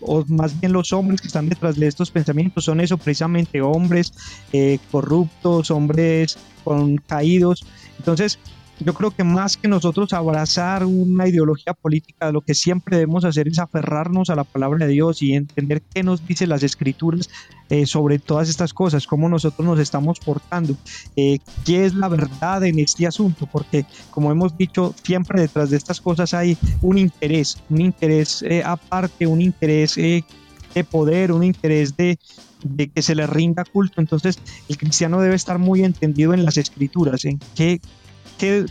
o 0.00 0.24
más 0.26 0.58
bien 0.58 0.72
los 0.72 0.92
hombres 0.92 1.20
que 1.20 1.28
están 1.28 1.48
detrás 1.48 1.76
de 1.76 1.86
estos 1.86 2.10
pensamientos 2.10 2.64
son 2.64 2.80
eso, 2.80 2.98
precisamente 2.98 3.60
hombres 3.60 4.14
eh, 4.52 4.80
corruptos, 4.90 5.70
hombres 5.70 6.38
con 6.64 6.96
caídos. 6.96 7.64
Entonces, 7.98 8.40
yo 8.84 8.94
creo 8.94 9.10
que 9.10 9.24
más 9.24 9.56
que 9.56 9.68
nosotros 9.68 10.12
abrazar 10.12 10.84
una 10.84 11.28
ideología 11.28 11.74
política, 11.74 12.32
lo 12.32 12.40
que 12.40 12.54
siempre 12.54 12.96
debemos 12.96 13.24
hacer 13.24 13.48
es 13.48 13.58
aferrarnos 13.58 14.30
a 14.30 14.34
la 14.34 14.44
palabra 14.44 14.86
de 14.86 14.92
Dios 14.92 15.22
y 15.22 15.34
entender 15.34 15.82
qué 15.94 16.02
nos 16.02 16.26
dicen 16.26 16.48
las 16.48 16.62
escrituras 16.62 17.28
eh, 17.70 17.86
sobre 17.86 18.18
todas 18.18 18.48
estas 18.48 18.74
cosas, 18.74 19.06
cómo 19.06 19.28
nosotros 19.28 19.66
nos 19.66 19.78
estamos 19.78 20.18
portando, 20.20 20.76
eh, 21.16 21.38
qué 21.64 21.84
es 21.84 21.94
la 21.94 22.08
verdad 22.08 22.64
en 22.64 22.78
este 22.78 23.06
asunto, 23.06 23.48
porque 23.50 23.86
como 24.10 24.30
hemos 24.30 24.56
dicho, 24.56 24.94
siempre 25.02 25.40
detrás 25.40 25.70
de 25.70 25.76
estas 25.76 26.00
cosas 26.00 26.34
hay 26.34 26.56
un 26.80 26.98
interés, 26.98 27.58
un 27.70 27.80
interés 27.80 28.42
eh, 28.42 28.62
aparte, 28.64 29.26
un 29.26 29.40
interés 29.40 29.96
de 29.96 30.84
poder, 30.84 31.32
un 31.32 31.44
interés 31.44 31.96
de, 31.96 32.18
de 32.64 32.88
que 32.88 33.02
se 33.02 33.14
le 33.14 33.26
rinda 33.26 33.64
culto. 33.64 34.00
Entonces, 34.00 34.38
el 34.68 34.76
cristiano 34.76 35.20
debe 35.20 35.34
estar 35.34 35.58
muy 35.58 35.84
entendido 35.84 36.34
en 36.34 36.44
las 36.44 36.56
escrituras, 36.56 37.24
en 37.24 37.38
qué, 37.54 37.80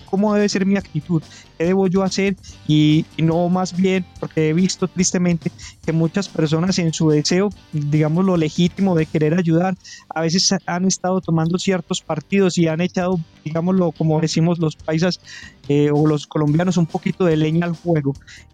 cómo 0.06 0.34
debe 0.34 0.50
ser 0.50 0.66
mi 0.66 0.78
actitud, 0.78 1.22
qué 1.58 1.66
debo 1.66 1.88
yo 1.88 2.04
hacer 2.04 2.36
y, 2.68 3.06
no 3.18 3.50
más 3.50 3.76
bien, 3.76 4.06
porque 4.20 4.50
he 4.50 4.54
visto 4.54 4.88
tristemente 4.88 5.52
que 5.86 5.92
muchas 5.92 6.28
personas 6.30 6.78
en 6.80 6.94
su 6.94 7.10
deseo, 7.10 7.50
digamos 7.72 8.26
lo 8.26 8.38
legítimo 8.38 8.96
de 8.96 9.06
querer 9.06 9.34
ayudar, 9.34 9.76
a 10.10 10.22
veces 10.22 10.54
han 10.66 10.86
estado 10.86 11.22
tomando 11.22 11.58
ciertos 11.58 12.02
partidos 12.02 12.58
y 12.58 12.68
han 12.68 12.82
echado, 12.82 13.20
digámoslo 13.44 13.92
como 13.92 14.20
decimos 14.20 14.60
los 14.60 14.76
paisas 14.76 15.20
eh, 15.68 15.90
o 15.94 16.08
los 16.08 16.28
colombianos, 16.28 16.78
un 16.78 16.86
poquito 16.86 17.26
de 17.26 17.38
leña 17.38 17.66
al 17.66 17.76
fuego, 17.76 18.14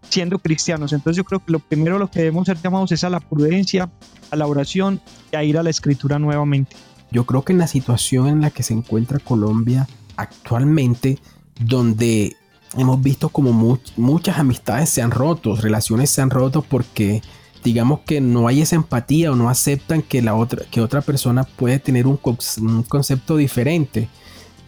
siendo 0.09 0.39
cristianos. 0.39 0.93
Entonces 0.93 1.17
yo 1.17 1.23
creo 1.23 1.43
que 1.43 1.51
lo 1.51 1.59
primero 1.59 1.99
lo 1.99 2.09
que 2.09 2.19
debemos 2.19 2.45
ser 2.45 2.61
llamados 2.61 2.91
es 2.91 3.03
a 3.03 3.09
la 3.09 3.19
prudencia, 3.19 3.89
a 4.31 4.35
la 4.35 4.47
oración 4.47 5.01
y 5.31 5.35
a 5.35 5.43
ir 5.43 5.57
a 5.57 5.63
la 5.63 5.69
escritura 5.69 6.19
nuevamente. 6.19 6.75
Yo 7.11 7.25
creo 7.25 7.43
que 7.43 7.53
en 7.53 7.59
la 7.59 7.67
situación 7.67 8.27
en 8.27 8.41
la 8.41 8.51
que 8.51 8.63
se 8.63 8.73
encuentra 8.73 9.19
Colombia, 9.19 9.87
actualmente 10.17 11.19
donde 11.59 12.35
hemos 12.75 13.01
visto 13.01 13.29
como 13.29 13.79
muchas 13.95 14.37
amistades 14.37 14.89
se 14.89 15.01
han 15.01 15.11
roto, 15.11 15.55
relaciones 15.55 16.09
se 16.09 16.21
han 16.21 16.29
roto 16.29 16.61
porque 16.61 17.21
digamos 17.63 18.01
que 18.01 18.21
no 18.21 18.47
hay 18.47 18.61
esa 18.61 18.75
empatía 18.75 19.31
o 19.31 19.35
no 19.35 19.49
aceptan 19.49 20.01
que 20.01 20.21
la 20.21 20.35
otra, 20.35 20.63
que 20.69 20.81
otra 20.81 21.01
persona 21.01 21.43
puede 21.43 21.79
tener 21.79 22.07
un, 22.07 22.17
concepto 22.17 23.37
diferente. 23.37 24.09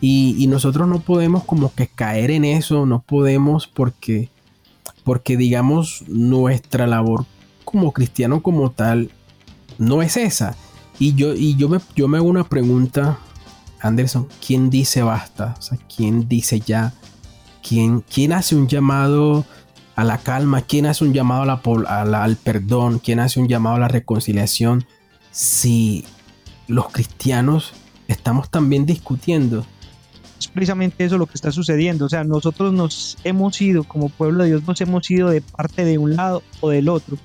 Y, 0.01 0.47
nosotros 0.47 0.87
no 0.87 1.01
podemos 1.01 1.43
como 1.43 1.73
que 1.73 1.87
caer 1.87 2.31
en 2.31 2.45
eso, 2.45 2.85
no 2.85 3.01
podemos 3.01 3.67
porque, 3.67 4.29
porque 5.03 5.35
digamos 5.35 6.03
nuestra 6.07 6.87
labor 6.87 7.25
como 7.65 7.91
cristiano 7.91 8.41
como 8.41 8.71
tal 8.71 9.11
no 9.77 10.01
es 10.01 10.17
esa. 10.17 10.55
Y 10.99 11.15
yo, 11.15 11.33
y 11.33 11.55
yo, 11.55 11.69
me, 11.69 11.79
yo 11.95 12.07
me 12.07 12.17
hago 12.17 12.27
una 12.27 12.45
pregunta 12.45 13.19
Anderson, 13.81 14.27
¿quién 14.45 14.69
dice 14.69 15.01
basta? 15.03 15.55
O 15.57 15.61
sea, 15.61 15.77
¿quién 15.93 16.27
dice 16.27 16.59
ya? 16.59 16.93
¿Quién, 17.67 18.01
quién 18.01 18.33
hace 18.33 18.55
un 18.55 18.67
llamado 18.67 19.45
a 19.95 20.03
la 20.03 20.17
calma? 20.17 20.61
¿Quién 20.61 20.85
hace 20.85 21.03
un 21.03 21.13
llamado 21.13 21.43
al 21.51 22.35
perdón? 22.37 22.99
¿Quién 22.99 23.19
hace 23.19 23.39
un 23.39 23.47
llamado 23.47 23.75
a 23.75 23.79
la 23.79 23.87
reconciliación? 23.87 24.85
Si 25.31 26.05
los 26.67 26.89
cristianos 26.89 27.73
estamos 28.07 28.49
también 28.49 28.85
discutiendo. 28.85 29.65
Es 30.39 30.47
precisamente 30.47 31.03
eso 31.03 31.17
lo 31.17 31.25
que 31.25 31.33
está 31.35 31.51
sucediendo. 31.51 32.05
O 32.05 32.09
sea, 32.09 32.23
nosotros 32.23 32.73
nos 32.73 33.17
hemos 33.23 33.61
ido, 33.61 33.83
como 33.83 34.09
pueblo 34.09 34.43
de 34.43 34.51
Dios, 34.51 34.63
nos 34.65 34.79
hemos 34.81 35.09
ido 35.11 35.29
de 35.29 35.41
parte 35.41 35.83
de 35.83 35.97
un 35.97 36.15
lado 36.15 36.43
o 36.61 36.69
del 36.69 36.89
otro 36.89 37.17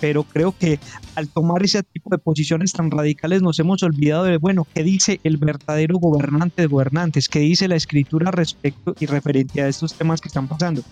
pero 0.00 0.24
creo 0.24 0.54
que 0.56 0.78
al 1.14 1.28
tomar 1.28 1.62
ese 1.62 1.82
tipo 1.82 2.10
de 2.10 2.18
posiciones 2.18 2.72
tan 2.72 2.90
radicales 2.90 3.42
nos 3.42 3.58
hemos 3.58 3.82
olvidado 3.82 4.24
de, 4.24 4.36
bueno, 4.36 4.66
¿qué 4.74 4.82
dice 4.82 5.20
el 5.24 5.36
verdadero 5.36 5.98
gobernante 5.98 6.62
de 6.62 6.68
gobernantes? 6.68 7.28
¿Qué 7.28 7.40
dice 7.40 7.68
la 7.68 7.76
escritura 7.76 8.30
respecto 8.30 8.94
y 8.98 9.06
referente 9.06 9.62
a 9.62 9.68
estos 9.68 9.94
temas 9.94 10.20
que 10.20 10.28
están 10.28 10.48
pasando? 10.48 10.82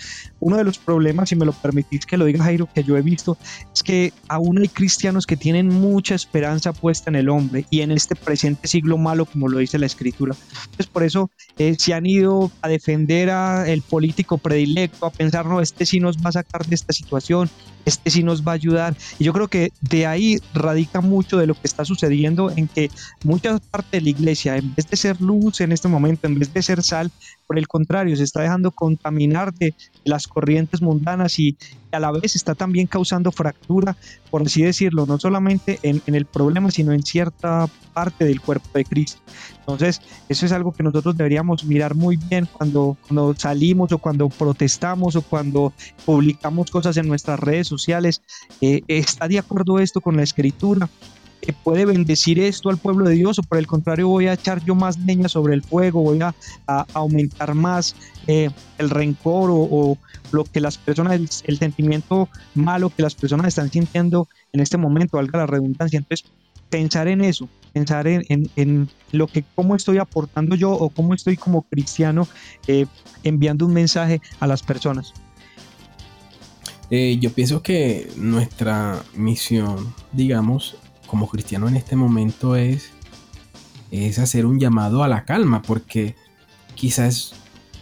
Uno 0.41 0.57
de 0.57 0.65
los 0.65 0.79
problemas, 0.79 1.29
si 1.29 1.37
me 1.37 1.47
lo 1.47 1.53
permitís 1.53 2.07
que 2.07 2.17
lo 2.17 2.25
diga 2.25 2.45
Jairo, 2.45 2.69
que 2.73 2.83
yo 2.83 2.97
he 2.97 3.03
visto, 3.03 3.39
es 3.73 3.83
que 3.83 4.13
aún 4.29 4.59
hay 4.59 4.69
cristianos 4.69 5.27
que 5.27 5.37
tienen 5.37 5.69
mucha 5.69 6.15
esperanza 6.15 6.73
puesta 6.73 7.11
en 7.11 7.17
el 7.17 7.29
hombre 7.29 7.67
y 7.71 7.81
en 7.81 7.91
este 7.91 8.17
presente 8.17 8.69
siglo 8.69 8.99
malo, 8.99 9.27
como 9.27 9.49
lo 9.49 9.59
dice 9.59 9.79
la 9.79 9.87
escritura. 9.87 10.35
Entonces, 10.65 10.87
por 10.87 11.03
eso 11.03 11.31
eh, 11.59 11.77
se 11.79 11.95
han 11.95 12.07
ido 12.07 12.51
a 12.63 12.69
defender 12.69 13.31
al 13.31 13.83
político 13.83 14.39
predilecto, 14.39 15.07
a 15.07 15.11
pensar, 15.11 15.47
no, 15.47 15.61
este 15.61 15.87
sí 15.87 16.01
nos 16.01 16.19
va 16.19 16.31
a 16.31 16.33
sacar 16.33 16.67
de 16.67 16.75
esta 16.75 16.93
situación, 16.93 17.49
este 17.85 18.11
sí 18.11 18.23
nos 18.23 18.43
va 18.43 18.53
a 18.53 18.55
ayudar. 18.57 18.96
Y 19.19 19.25
yo 19.25 19.33
creo 19.33 19.49
que 19.49 19.73
de 19.81 20.07
ahí 20.07 20.39
radica 20.55 21.01
mucho 21.01 21.37
de 21.39 21.47
lo 21.47 21.55
que 21.55 21.67
está 21.67 21.85
sucediendo 21.85 22.51
en 22.51 22.69
que 22.69 22.91
mucha 23.25 23.59
parte 23.59 23.99
de 23.99 24.03
la 24.03 24.11
iglesia, 24.11 24.57
en 24.57 24.75
vez 24.75 24.89
de 24.89 24.97
ser 24.97 25.21
luz 25.21 25.61
en 25.61 25.73
este 25.73 25.89
momento, 25.89 26.27
en 26.27 26.39
vez 26.39 26.53
de 26.53 26.63
ser 26.63 26.83
sal, 26.83 27.11
por 27.47 27.59
el 27.59 27.69
contrario, 27.69 28.17
se 28.17 28.25
está 28.25 28.43
dejando 28.43 28.71
contaminar 28.73 29.55
de 29.55 29.75
las 30.05 30.27
corrientes 30.27 30.83
mundanas 30.83 31.39
y 31.39 31.57
a 31.93 32.01
la 32.01 32.11
vez 32.13 32.37
está 32.37 32.55
también 32.55 32.87
causando 32.87 33.33
fractura, 33.33 33.97
por 34.31 34.43
así 34.43 34.63
decirlo, 34.63 35.07
no 35.07 35.19
solamente 35.19 35.79
en, 35.83 36.03
en, 36.07 36.15
el 36.15 36.27
problema, 36.27 36.71
sino 36.71 36.93
en 36.93 37.03
cierta 37.03 37.69
parte 37.95 38.25
del 38.25 38.41
cuerpo 38.41 38.69
de 38.75 38.85
Cristo. 38.85 39.21
Entonces, 39.67 40.01
eso 40.29 40.47
es 40.47 40.53
algo 40.53 40.73
que 40.73 40.85
nosotros 40.85 41.17
deberíamos 41.17 41.65
mirar 41.65 41.97
muy 41.97 42.17
bien 42.17 42.49
cuando, 42.53 42.97
cuando 43.09 43.35
salimos 43.37 43.91
o 43.91 43.99
cuando 43.99 44.29
protestamos 44.29 45.17
o 45.17 45.23
cuando 45.23 45.73
publicamos 46.05 46.71
cosas 46.71 46.97
en 46.97 47.09
nuestras 47.09 47.41
redes 47.41 47.67
sociales. 47.67 48.23
Eh, 48.61 48.83
¿Está 48.87 49.27
de 49.27 49.41
acuerdo 49.41 49.81
esto 49.81 50.01
con 50.01 50.17
la 50.17 50.23
escritura? 50.23 50.89
puede 51.53 51.85
bendecir 51.85 52.39
esto 52.41 52.71
al 52.71 52.79
pueblo 52.79 53.09
de 53.09 53.15
Dios 53.15 53.39
o 53.39 53.43
por 53.43 53.59
el 53.59 53.67
contrario 53.67 54.09
voy 54.09 54.27
a 54.27 54.33
echar 54.33 54.65
yo 54.65 54.75
más 54.75 54.99
leña 54.99 55.29
sobre 55.29 55.55
el 55.55 55.63
fuego, 55.63 56.03
voy 56.03 56.21
a, 56.21 56.35
aumentar 56.93 57.55
más 57.55 57.95
eh, 58.27 58.51
el 58.79 58.91
rencor 58.91 59.51
o, 59.53 59.97
lo 60.33 60.45
que 60.45 60.61
las 60.61 60.77
personas, 60.77 61.43
el, 61.45 61.59
sentimiento 61.59 62.29
malo 62.55 62.91
que 62.91 63.03
las 63.03 63.15
personas 63.15 63.47
están 63.47 63.71
sintiendo 63.71 64.29
en 64.53 64.61
este 64.61 64.77
momento, 64.77 65.19
valga 65.19 65.39
la 65.39 65.47
redundancia. 65.47 65.99
Entonces, 65.99 66.29
pensar 66.69 67.07
en 67.07 67.21
eso, 67.21 67.49
pensar 67.77 68.07
en, 68.09 68.89
lo 69.13 69.27
que, 69.27 69.45
cómo 69.55 69.77
estoy 69.77 69.99
aportando 69.99 70.57
yo 70.57 70.73
o 70.73 70.89
cómo 70.89 71.13
estoy 71.13 71.37
como 71.37 71.61
cristiano 71.61 72.27
eh, 72.67 72.87
enviando 73.23 73.67
un 73.67 73.75
mensaje 73.75 74.23
a 74.41 74.47
las 74.47 74.63
personas. 74.63 75.13
Eh, 76.91 77.19
yo 77.21 77.31
pienso 77.35 77.63
que 77.63 78.11
nuestra 78.17 79.03
misión, 79.15 79.93
digamos, 80.13 80.79
como 81.07 81.29
cristiano 81.29 81.69
en 81.69 81.77
este 81.77 81.97
momento 81.97 82.57
es, 82.57 82.93
es 83.91 84.19
hacer 84.19 84.47
un 84.47 84.59
llamado 84.59 85.03
a 85.03 85.09
la 85.09 85.27
calma, 85.27 85.61
porque 85.61 86.15
quizás 86.77 87.35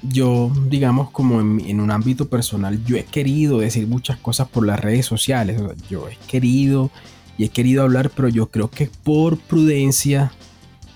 yo, 0.03 0.51
digamos, 0.69 1.11
como 1.11 1.41
en, 1.41 1.81
un 1.81 1.93
ámbito 1.93 2.29
personal, 2.29 2.85
yo 2.85 2.97
he 2.97 3.05
querido 3.05 3.61
decir 3.61 3.87
muchas 3.87 4.17
cosas 4.17 4.49
por 4.49 4.67
las 4.67 4.81
redes 4.81 5.07
sociales, 5.07 5.63
yo 5.89 6.09
he 6.09 6.17
querido 6.27 6.91
y 7.39 7.45
he 7.45 7.49
querido 7.49 7.83
hablar, 7.83 8.11
pero 8.11 8.29
yo 8.29 8.47
creo 8.51 8.71
que 8.71 8.91
por 9.03 9.39
prudencia, 9.39 10.33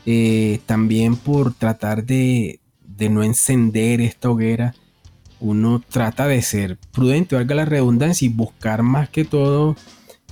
eh, 0.07 0.61
también 0.67 1.17
por 1.17 1.55
tratar 1.55 2.05
de, 2.05 2.61
de 2.87 3.09
no 3.09 3.23
encender 3.23 4.01
esta 4.01 4.31
hoguera, 4.31 4.75
uno 5.41 5.83
trata 5.89 6.27
de 6.27 6.43
ser 6.43 6.79
prudente, 6.93 7.37
valga 7.37 7.55
la 7.55 7.65
redundancia, 7.65 8.27
y 8.27 8.29
buscar 8.29 8.83
más 8.83 9.09
que 9.09 9.25
todo 9.25 9.77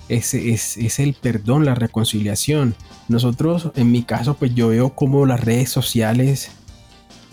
es, 0.08 0.34
es, 0.34 0.98
el 0.98 1.14
perdón, 1.14 1.64
la 1.64 1.74
reconciliación. 1.74 2.74
Nosotros, 3.08 3.70
en 3.76 3.90
mi 3.92 4.02
caso, 4.02 4.34
pues 4.34 4.54
yo 4.54 4.68
veo 4.68 4.90
como 4.90 5.26
las 5.26 5.40
redes 5.40 5.70
sociales 5.70 6.50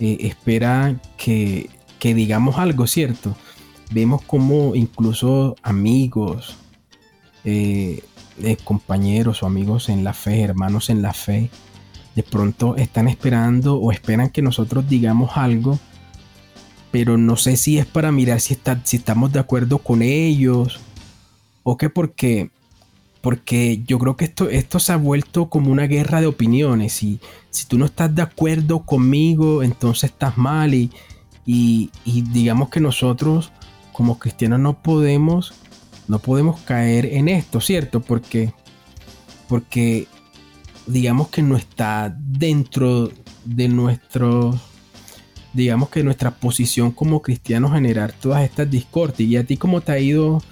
eh, 0.00 0.18
esperan 0.20 1.00
que, 1.16 1.70
que 1.98 2.14
digamos 2.14 2.58
algo, 2.58 2.86
¿cierto? 2.86 3.36
Vemos 3.90 4.22
como 4.22 4.74
incluso 4.74 5.56
amigos, 5.62 6.56
eh, 7.44 8.02
eh, 8.42 8.56
compañeros 8.62 9.42
o 9.42 9.46
amigos 9.46 9.88
en 9.88 10.04
la 10.04 10.12
fe, 10.12 10.42
hermanos 10.42 10.90
en 10.90 11.02
la 11.02 11.12
fe, 11.12 11.50
de 12.14 12.22
pronto 12.22 12.76
están 12.76 13.08
esperando 13.08 13.76
o 13.76 13.92
esperan 13.92 14.30
que 14.30 14.42
nosotros 14.42 14.88
digamos 14.88 15.36
algo, 15.36 15.78
pero 16.90 17.16
no 17.18 17.36
sé 17.36 17.56
si 17.56 17.78
es 17.78 17.86
para 17.86 18.12
mirar 18.12 18.40
si, 18.40 18.54
está, 18.54 18.80
si 18.84 18.98
estamos 18.98 19.32
de 19.32 19.40
acuerdo 19.40 19.78
con 19.78 20.02
ellos 20.02 20.80
o 21.62 21.76
que 21.76 21.90
porque 21.90 22.50
porque 23.24 23.82
yo 23.86 23.98
creo 23.98 24.18
que 24.18 24.26
esto, 24.26 24.50
esto 24.50 24.78
se 24.78 24.92
ha 24.92 24.96
vuelto 24.96 25.48
como 25.48 25.72
una 25.72 25.86
guerra 25.86 26.20
de 26.20 26.26
opiniones. 26.26 27.02
Y 27.02 27.20
si 27.48 27.64
tú 27.64 27.78
no 27.78 27.86
estás 27.86 28.14
de 28.14 28.20
acuerdo 28.20 28.80
conmigo, 28.80 29.62
entonces 29.62 30.10
estás 30.10 30.36
mal 30.36 30.74
y, 30.74 30.90
y, 31.46 31.90
digamos 32.04 32.68
que 32.68 32.80
nosotros 32.80 33.50
como 33.94 34.18
cristianos 34.18 34.60
no 34.60 34.74
podemos, 34.82 35.54
no 36.08 36.18
podemos 36.18 36.60
caer 36.60 37.06
en 37.06 37.28
esto, 37.28 37.60
¿cierto? 37.60 38.00
Porque, 38.00 38.52
porque 39.48 40.06
digamos 40.86 41.28
que 41.28 41.42
no 41.42 41.56
está 41.56 42.14
dentro 42.18 43.10
de 43.44 43.68
nuestro, 43.68 44.58
digamos 45.52 45.88
que 45.88 46.02
nuestra 46.02 46.32
posición 46.32 46.90
como 46.90 47.22
cristianos 47.22 47.72
generar 47.72 48.12
todas 48.12 48.42
estas 48.42 48.70
discordias. 48.70 49.30
¿Y 49.30 49.36
a 49.36 49.44
ti 49.44 49.56
cómo 49.56 49.80
te 49.80 49.92
ha 49.92 49.98
ido 49.98 50.42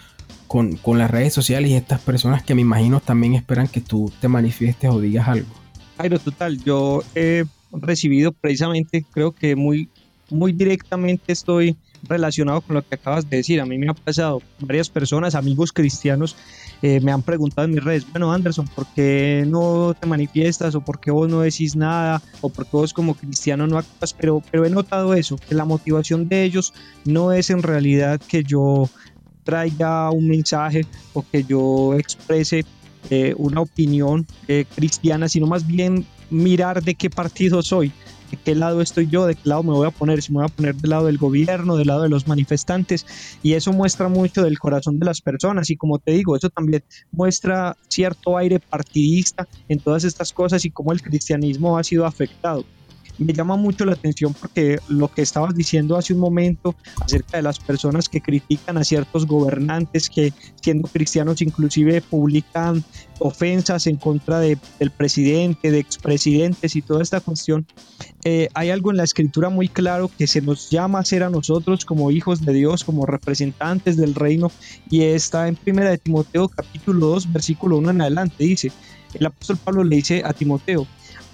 con, 0.46 0.76
con, 0.76 0.98
las 0.98 1.10
redes 1.10 1.32
sociales 1.32 1.70
y 1.70 1.74
estas 1.74 2.00
personas 2.02 2.42
que 2.42 2.54
me 2.54 2.60
imagino 2.60 3.00
también 3.00 3.34
esperan 3.34 3.68
que 3.68 3.80
tú 3.80 4.12
te 4.20 4.28
manifiestes 4.28 4.90
o 4.90 5.00
digas 5.00 5.26
algo. 5.26 5.48
Jairo, 5.96 6.18
total, 6.18 6.62
yo 6.62 7.02
he 7.14 7.44
recibido 7.72 8.32
precisamente, 8.32 9.02
creo 9.12 9.32
que 9.32 9.56
muy, 9.56 9.88
muy 10.28 10.52
directamente 10.52 11.32
estoy 11.32 11.76
relacionado 12.02 12.60
con 12.60 12.74
lo 12.74 12.82
que 12.82 12.94
acabas 12.94 13.28
de 13.28 13.38
decir. 13.38 13.60
A 13.60 13.66
mí 13.66 13.78
me 13.78 13.88
ha 13.88 13.94
pasado 13.94 14.42
varias 14.60 14.88
personas, 14.88 15.34
amigos 15.34 15.72
cristianos, 15.72 16.36
eh, 16.82 17.00
me 17.00 17.12
han 17.12 17.22
preguntado 17.22 17.66
en 17.66 17.74
mis 17.74 17.84
redes, 17.84 18.10
bueno 18.10 18.32
Anderson, 18.32 18.66
¿por 18.68 18.86
qué 18.94 19.44
no 19.46 19.94
te 19.98 20.06
manifiestas 20.06 20.74
o 20.74 20.80
por 20.80 21.00
qué 21.00 21.10
vos 21.10 21.28
no 21.28 21.40
decís 21.40 21.76
nada 21.76 22.20
o 22.40 22.48
por 22.48 22.64
qué 22.64 22.76
vos 22.76 22.92
como 22.92 23.14
cristiano 23.14 23.66
no 23.66 23.78
actúas? 23.78 24.12
Pero, 24.14 24.42
pero 24.50 24.64
he 24.64 24.70
notado 24.70 25.14
eso, 25.14 25.36
que 25.36 25.54
la 25.54 25.64
motivación 25.64 26.28
de 26.28 26.44
ellos 26.44 26.74
no 27.04 27.32
es 27.32 27.50
en 27.50 27.62
realidad 27.62 28.20
que 28.26 28.42
yo 28.42 28.88
traiga 29.44 30.10
un 30.10 30.28
mensaje 30.28 30.86
o 31.12 31.24
que 31.30 31.44
yo 31.44 31.94
exprese 31.94 32.64
eh, 33.10 33.34
una 33.36 33.60
opinión 33.60 34.26
eh, 34.48 34.64
cristiana, 34.74 35.28
sino 35.28 35.46
más 35.46 35.66
bien 35.66 36.06
mirar 36.30 36.82
de 36.82 36.94
qué 36.94 37.10
partido 37.10 37.62
soy 37.62 37.92
de 38.32 38.38
qué 38.42 38.54
lado 38.54 38.80
estoy 38.80 39.06
yo, 39.08 39.26
de 39.26 39.34
qué 39.34 39.48
lado 39.48 39.62
me 39.62 39.72
voy 39.72 39.86
a 39.86 39.90
poner, 39.90 40.22
si 40.22 40.32
me 40.32 40.38
voy 40.38 40.46
a 40.46 40.56
poner 40.56 40.74
del 40.74 40.90
lado 40.90 41.06
del 41.06 41.18
gobierno, 41.18 41.76
del 41.76 41.88
lado 41.88 42.02
de 42.02 42.08
los 42.08 42.26
manifestantes, 42.26 43.06
y 43.42 43.52
eso 43.52 43.72
muestra 43.72 44.08
mucho 44.08 44.42
del 44.42 44.58
corazón 44.58 44.98
de 44.98 45.06
las 45.06 45.20
personas, 45.20 45.68
y 45.70 45.76
como 45.76 45.98
te 45.98 46.12
digo, 46.12 46.34
eso 46.34 46.48
también 46.48 46.82
muestra 47.12 47.76
cierto 47.88 48.38
aire 48.38 48.58
partidista 48.58 49.46
en 49.68 49.78
todas 49.78 50.04
estas 50.04 50.32
cosas 50.32 50.64
y 50.64 50.70
cómo 50.70 50.92
el 50.92 51.02
cristianismo 51.02 51.76
ha 51.76 51.84
sido 51.84 52.06
afectado 52.06 52.64
me 53.18 53.32
llama 53.32 53.56
mucho 53.56 53.84
la 53.84 53.92
atención 53.92 54.34
porque 54.34 54.78
lo 54.88 55.08
que 55.08 55.22
estabas 55.22 55.54
diciendo 55.54 55.96
hace 55.96 56.14
un 56.14 56.20
momento 56.20 56.74
acerca 57.00 57.36
de 57.36 57.42
las 57.42 57.58
personas 57.58 58.08
que 58.08 58.20
critican 58.20 58.78
a 58.78 58.84
ciertos 58.84 59.26
gobernantes 59.26 60.08
que 60.08 60.32
siendo 60.60 60.88
cristianos 60.88 61.42
inclusive 61.42 62.00
publican 62.00 62.84
ofensas 63.18 63.86
en 63.86 63.96
contra 63.96 64.40
de, 64.40 64.58
del 64.78 64.90
presidente, 64.90 65.70
de 65.70 65.78
expresidentes 65.78 66.74
y 66.74 66.82
toda 66.82 67.02
esta 67.02 67.20
cuestión, 67.20 67.66
eh, 68.24 68.48
hay 68.54 68.70
algo 68.70 68.90
en 68.90 68.96
la 68.96 69.04
escritura 69.04 69.48
muy 69.48 69.68
claro 69.68 70.10
que 70.16 70.26
se 70.26 70.40
nos 70.40 70.70
llama 70.70 70.98
a 70.98 71.04
ser 71.04 71.22
a 71.22 71.30
nosotros 71.30 71.84
como 71.84 72.10
hijos 72.10 72.44
de 72.44 72.52
Dios, 72.52 72.84
como 72.84 73.06
representantes 73.06 73.96
del 73.96 74.14
reino 74.14 74.50
y 74.90 75.02
está 75.02 75.48
en 75.48 75.56
primera 75.56 75.90
de 75.90 75.98
Timoteo 75.98 76.48
capítulo 76.48 77.06
2 77.06 77.32
versículo 77.32 77.76
1 77.76 77.90
en 77.90 78.00
adelante, 78.00 78.44
dice, 78.44 78.72
el 79.14 79.26
apóstol 79.26 79.58
Pablo 79.62 79.84
le 79.84 79.96
dice 79.96 80.22
a 80.24 80.32
Timoteo, 80.32 80.86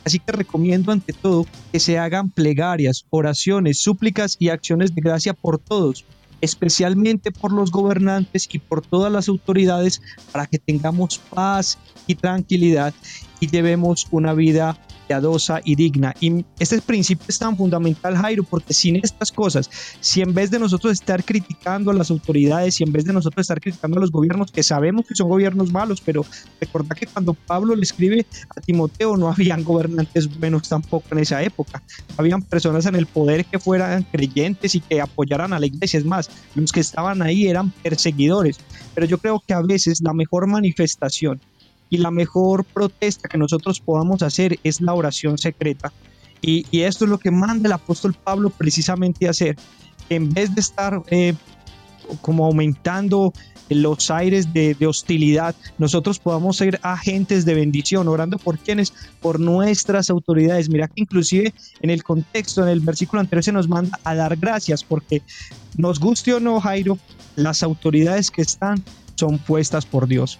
Así 0.08 0.20
que 0.20 0.32
recomiendo 0.32 0.90
ante 0.90 1.12
todo 1.12 1.44
que 1.70 1.78
se 1.78 1.98
hagan 1.98 2.30
plegarias, 2.30 3.04
oraciones, 3.10 3.82
súplicas 3.82 4.38
y 4.38 4.48
acciones 4.48 4.94
de 4.94 5.02
gracia 5.02 5.34
por 5.34 5.58
todos, 5.58 6.06
especialmente 6.40 7.30
por 7.30 7.52
los 7.52 7.70
gobernantes 7.70 8.48
y 8.50 8.58
por 8.58 8.80
todas 8.80 9.12
las 9.12 9.28
autoridades, 9.28 10.00
para 10.32 10.46
que 10.46 10.58
tengamos 10.58 11.18
paz 11.18 11.76
y 12.06 12.14
tranquilidad 12.14 12.94
y 13.38 13.48
llevemos 13.48 14.06
una 14.10 14.32
vida 14.32 14.78
piadosa 15.08 15.60
y 15.64 15.74
digna. 15.74 16.14
Y 16.20 16.44
este 16.58 16.80
principio 16.82 17.24
es 17.28 17.38
tan 17.38 17.56
fundamental, 17.56 18.16
Jairo, 18.16 18.44
porque 18.44 18.74
sin 18.74 18.96
estas 18.96 19.32
cosas, 19.32 19.68
si 20.00 20.20
en 20.20 20.34
vez 20.34 20.50
de 20.50 20.58
nosotros 20.58 20.92
estar 20.92 21.24
criticando 21.24 21.90
a 21.90 21.94
las 21.94 22.10
autoridades, 22.10 22.80
y 22.80 22.84
en 22.84 22.92
vez 22.92 23.04
de 23.04 23.12
nosotros 23.12 23.44
estar 23.44 23.60
criticando 23.60 23.96
a 23.96 24.00
los 24.00 24.12
gobiernos, 24.12 24.52
que 24.52 24.62
sabemos 24.62 25.06
que 25.06 25.14
son 25.14 25.28
gobiernos 25.28 25.72
malos, 25.72 26.00
pero 26.04 26.24
recordad 26.60 26.94
que 26.94 27.06
cuando 27.06 27.34
Pablo 27.34 27.74
le 27.74 27.82
escribe 27.82 28.26
a 28.54 28.60
Timoteo 28.60 29.16
no 29.16 29.28
habían 29.28 29.64
gobernantes 29.64 30.28
buenos 30.38 30.68
tampoco 30.68 31.06
en 31.12 31.20
esa 31.20 31.42
época. 31.42 31.82
habían 32.16 32.42
personas 32.42 32.86
en 32.86 32.94
el 32.94 33.06
poder 33.06 33.44
que 33.46 33.58
fueran 33.58 34.02
creyentes 34.02 34.74
y 34.74 34.80
que 34.80 35.00
apoyaran 35.00 35.52
a 35.52 35.58
la 35.58 35.66
iglesia. 35.66 35.98
Es 35.98 36.04
más, 36.04 36.30
los 36.54 36.72
que 36.72 36.80
estaban 36.80 37.22
ahí 37.22 37.46
eran 37.46 37.70
perseguidores. 37.70 38.58
Pero 38.94 39.06
yo 39.06 39.18
creo 39.18 39.42
que 39.46 39.54
a 39.54 39.62
veces 39.62 40.00
la 40.02 40.12
mejor 40.12 40.46
manifestación 40.46 41.40
y 41.90 41.98
la 41.98 42.10
mejor 42.10 42.64
protesta 42.64 43.28
que 43.28 43.38
nosotros 43.38 43.80
podamos 43.80 44.22
hacer 44.22 44.58
es 44.64 44.80
la 44.80 44.94
oración 44.94 45.38
secreta. 45.38 45.92
Y, 46.40 46.64
esto 46.82 47.04
es 47.04 47.10
lo 47.10 47.18
que 47.18 47.30
manda 47.30 47.68
el 47.68 47.72
apóstol 47.72 48.14
Pablo 48.14 48.50
precisamente 48.50 49.26
a 49.26 49.30
hacer. 49.30 49.56
En 50.08 50.32
vez 50.32 50.54
de 50.54 50.60
estar 50.60 51.02
eh, 51.10 51.34
como 52.20 52.46
aumentando 52.46 53.32
los 53.68 54.10
aires 54.10 54.52
de, 54.52 54.76
hostilidad, 54.86 55.54
nosotros 55.76 56.18
podamos 56.18 56.56
ser 56.56 56.80
agentes 56.82 57.44
de 57.44 57.54
bendición, 57.54 58.08
orando 58.08 58.38
por 58.38 58.58
quienes, 58.58 58.94
por 59.20 59.38
nuestras 59.38 60.08
autoridades. 60.08 60.70
Mira 60.70 60.88
que 60.88 61.02
inclusive 61.02 61.52
en 61.82 61.90
el 61.90 62.02
contexto, 62.02 62.62
en 62.62 62.68
el 62.68 62.80
versículo 62.80 63.20
anterior 63.20 63.44
se 63.44 63.52
nos 63.52 63.68
manda 63.68 63.98
a 64.04 64.14
dar 64.14 64.36
gracias, 64.36 64.82
porque 64.82 65.22
nos 65.76 66.00
guste 66.00 66.32
o 66.32 66.40
no, 66.40 66.60
Jairo, 66.60 66.98
las 67.36 67.62
autoridades 67.62 68.30
que 68.30 68.42
están 68.42 68.82
son 69.16 69.38
puestas 69.38 69.84
por 69.84 70.06
Dios. 70.06 70.38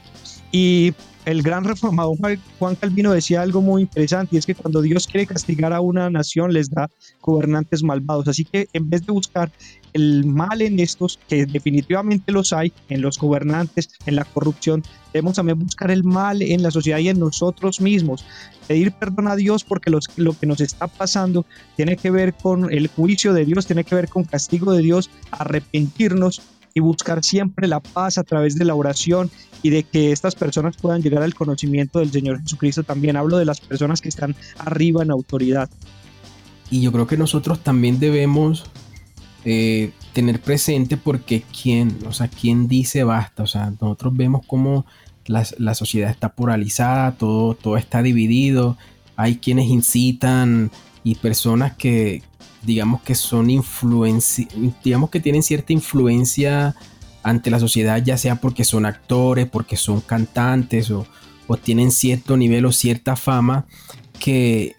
Y 0.51 0.95
el 1.29 1.43
gran 1.43 1.65
reformador 1.65 2.39
Juan 2.59 2.75
Calvino 2.75 3.13
decía 3.13 3.43
algo 3.43 3.61
muy 3.61 3.83
interesante 3.83 4.35
y 4.35 4.39
es 4.39 4.47
que 4.47 4.55
cuando 4.55 4.81
Dios 4.81 5.07
quiere 5.07 5.27
castigar 5.27 5.75
a 5.75 5.81
una 5.83 6.09
nación 6.09 6.55
les 6.55 6.71
da 6.71 6.89
gobernantes 7.21 7.83
malvados. 7.83 8.29
Así 8.29 8.47
que 8.47 8.67
en 8.73 8.89
vez 8.89 9.05
de 9.05 9.13
buscar 9.13 9.51
el 9.93 10.25
mal 10.25 10.63
en 10.63 10.81
estos, 10.81 11.19
que 11.29 11.45
definitivamente 11.45 12.33
los 12.33 12.55
hay, 12.55 12.73
en 12.89 13.03
los 13.03 13.19
gobernantes, 13.19 13.91
en 14.07 14.17
la 14.17 14.25
corrupción, 14.25 14.83
debemos 15.13 15.37
también 15.37 15.59
buscar 15.59 15.91
el 15.91 16.03
mal 16.03 16.41
en 16.41 16.63
la 16.63 16.71
sociedad 16.71 16.99
y 16.99 17.11
en 17.11 17.19
nosotros 17.19 17.83
mismos. 17.83 18.25
Pedir 18.67 18.93
perdón 18.93 19.29
a 19.29 19.37
Dios 19.37 19.65
porque 19.65 19.91
lo 19.91 20.33
que 20.33 20.47
nos 20.47 20.63
está 20.63 20.87
pasando 20.87 21.45
tiene 21.77 21.99
que 21.99 22.11
ver 22.11 22.33
con 22.33 22.73
el 22.73 22.89
juicio 22.89 23.35
de 23.35 23.45
Dios, 23.45 23.67
tiene 23.67 23.85
que 23.85 23.95
ver 23.95 24.09
con 24.09 24.25
castigo 24.25 24.73
de 24.73 24.83
Dios, 24.83 25.11
arrepentirnos 25.31 26.41
y 26.79 26.81
buscar 26.81 27.25
siempre 27.25 27.67
la 27.67 27.81
paz 27.81 28.19
a 28.19 28.23
través 28.23 28.55
de 28.55 28.65
la 28.65 28.77
oración 28.77 29.31
y 29.63 29.71
de 29.71 29.83
que 29.83 30.13
estas 30.13 30.37
personas 30.37 30.77
puedan 30.77 31.03
llegar 31.03 31.25
al 31.25 31.35
conocimiento 31.35 31.99
del 31.99 32.13
Señor 32.13 32.41
Jesucristo. 32.41 32.85
También 32.85 33.17
hablo 33.17 33.37
de 33.37 33.45
las 33.45 33.61
personas 33.61 34.01
que 34.01 34.09
están 34.09 34.37
arriba 34.59 35.03
en 35.03 35.11
autoridad. 35.11 35.69
Y 36.71 36.83
yo 36.83 36.93
creo 36.93 37.09
que 37.09 37.17
nosotros 37.17 37.65
también 37.65 37.99
debemos 37.99 38.65
eh, 39.45 39.91
tener 40.13 40.41
presente 40.41 40.97
porque 40.97 41.43
quién, 41.63 41.99
o 42.07 42.13
sea, 42.13 42.29
quién 42.29 42.69
dice 42.69 43.03
basta. 43.03 43.43
O 43.43 43.49
sea, 43.49 43.73
nosotros 43.81 44.17
vemos 44.17 44.47
cómo 44.47 44.87
la, 45.27 45.45
la 45.59 45.75
sociedad 45.75 46.11
está 46.11 46.29
polarizada, 46.29 47.17
todo, 47.17 47.55
todo 47.55 47.77
está 47.77 48.03
dividido. 48.03 48.79
Hay 49.17 49.39
quienes 49.39 49.67
incitan 49.67 50.71
y 51.03 51.17
personas 51.17 51.75
que, 51.75 52.23
digamos 52.63 53.03
que 53.03 53.15
son 53.15 53.51
influencia, 53.51 54.47
digamos 54.83 55.11
que 55.11 55.21
tienen 55.21 55.43
cierta 55.43 55.73
influencia 55.73 56.75
ante 57.23 57.51
la 57.51 57.61
sociedad, 57.61 58.03
ya 58.03 58.17
sea 58.17 58.37
porque 58.37 58.65
son 58.65 58.87
actores, 58.87 59.47
porque 59.47 59.77
son 59.77 60.01
cantantes 60.01 60.91
o, 60.91 61.07
tienen 61.63 61.91
cierto 61.91 62.37
nivel 62.37 62.67
o 62.67 62.73
cierta 62.73 63.17
fama, 63.17 63.67
que, 64.19 64.77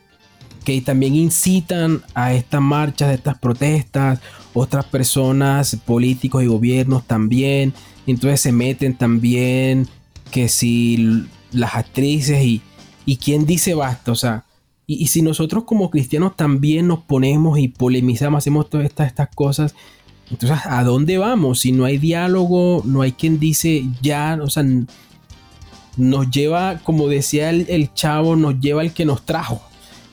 que 0.63 0.79
también 0.81 1.15
incitan 1.15 2.03
a 2.13 2.33
estas 2.33 2.61
marchas, 2.61 3.09
a 3.09 3.13
estas 3.13 3.39
protestas, 3.39 4.19
otras 4.53 4.85
personas, 4.85 5.75
políticos 5.85 6.43
y 6.43 6.47
gobiernos 6.47 7.07
también, 7.07 7.73
entonces 8.05 8.41
se 8.41 8.51
meten 8.51 8.95
también 8.95 9.87
que 10.31 10.47
si 10.47 11.27
las 11.51 11.73
actrices 11.75 12.43
y, 12.43 12.61
y 13.05 13.17
quién 13.17 13.47
dice 13.47 13.73
basta, 13.73 14.11
o 14.11 14.15
sea, 14.15 14.45
y, 14.91 15.05
si 15.05 15.21
nosotros 15.21 15.65
como 15.65 15.91
cristianos 15.91 16.35
también 16.35 16.87
nos 16.87 17.01
ponemos 17.01 17.59
y 17.59 17.67
polemizamos, 17.67 18.39
hacemos 18.39 18.71
todas 18.71 18.87
estas, 18.87 19.05
estas 19.05 19.29
cosas, 19.35 19.75
entonces, 20.31 20.57
¿a 20.65 20.83
dónde 20.83 21.19
vamos? 21.19 21.59
Si 21.59 21.71
no 21.71 21.85
hay 21.85 21.99
diálogo, 21.99 22.81
no 22.85 23.03
hay 23.03 23.11
quien 23.11 23.39
dice 23.39 23.85
ya, 24.01 24.39
o 24.41 24.49
sea, 24.49 24.65
nos 25.95 26.31
lleva, 26.31 26.79
como 26.79 27.07
decía 27.07 27.51
el, 27.51 27.93
chavo, 27.93 28.35
nos 28.35 28.59
lleva 28.59 28.81
el 28.81 28.91
que 28.91 29.05
nos 29.05 29.27
trajo. 29.27 29.61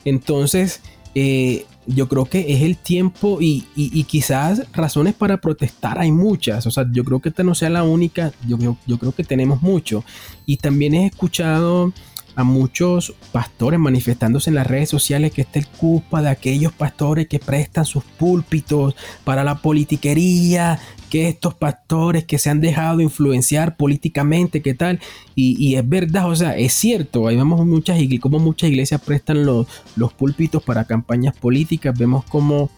Entonces, 0.05 0.81
eh, 1.15 1.65
yo 1.87 2.07
creo 2.07 2.25
que 2.25 2.53
es 2.53 2.61
el 2.61 2.77
tiempo 2.77 3.39
y, 3.41 3.65
quizás 4.07 4.61
razones 4.73 5.15
para 5.15 5.37
protestar 5.37 5.97
hay 5.97 6.11
muchas. 6.11 6.67
O 6.67 6.71
sea, 6.71 6.85
yo 6.91 7.03
creo 7.03 7.19
que 7.19 7.29
esta 7.29 7.41
no 7.41 7.55
sea 7.55 7.71
la 7.71 7.81
única, 7.81 8.31
yo, 8.47 8.77
yo 8.85 8.99
creo 8.99 9.11
que 9.11 9.23
tenemos 9.23 9.63
mucho. 9.63 10.03
Y 10.45 10.57
también 10.57 10.93
he 10.93 11.07
escuchado 11.07 11.93
a 12.37 12.43
muchos 12.43 13.15
pastores 13.31 13.79
manifestándose 13.79 14.51
en 14.51 14.55
las 14.55 14.67
redes 14.67 14.89
sociales 14.89 15.31
que 15.31 15.41
está 15.41 15.57
el 15.57 15.65
culpa 15.67 16.21
de 16.21 16.29
aquellos 16.29 16.71
pastores 16.71 17.27
que 17.27 17.39
prestan 17.39 17.83
sus 17.83 18.03
púlpitos 18.03 18.95
para 19.23 19.43
la 19.43 19.55
politiquería, 19.55 20.79
que 21.09 21.29
estos 21.29 21.55
pastores 21.55 22.25
que 22.25 22.37
se 22.37 22.51
han 22.51 22.61
dejado 22.61 23.01
influenciar 23.01 23.75
políticamente, 23.75 24.61
qué 24.61 24.75
tal, 24.75 24.99
y, 25.33 25.75
es 25.75 25.89
verdad, 25.89 26.29
o 26.29 26.35
sea, 26.35 26.55
es 26.55 26.73
cierto, 26.73 27.27
ahí 27.27 27.35
vemos 27.35 27.65
muchas 27.65 27.97
iglesias, 27.97 28.21
como 28.21 28.37
muchas 28.37 28.69
iglesias 28.69 29.01
prestan 29.01 29.43
los, 29.43 29.65
los 29.95 30.13
púlpitos 30.13 30.61
para 30.61 30.85
campañas 30.85 31.35
políticas, 31.35 31.97
vemos 31.97 32.23
como 32.25 32.69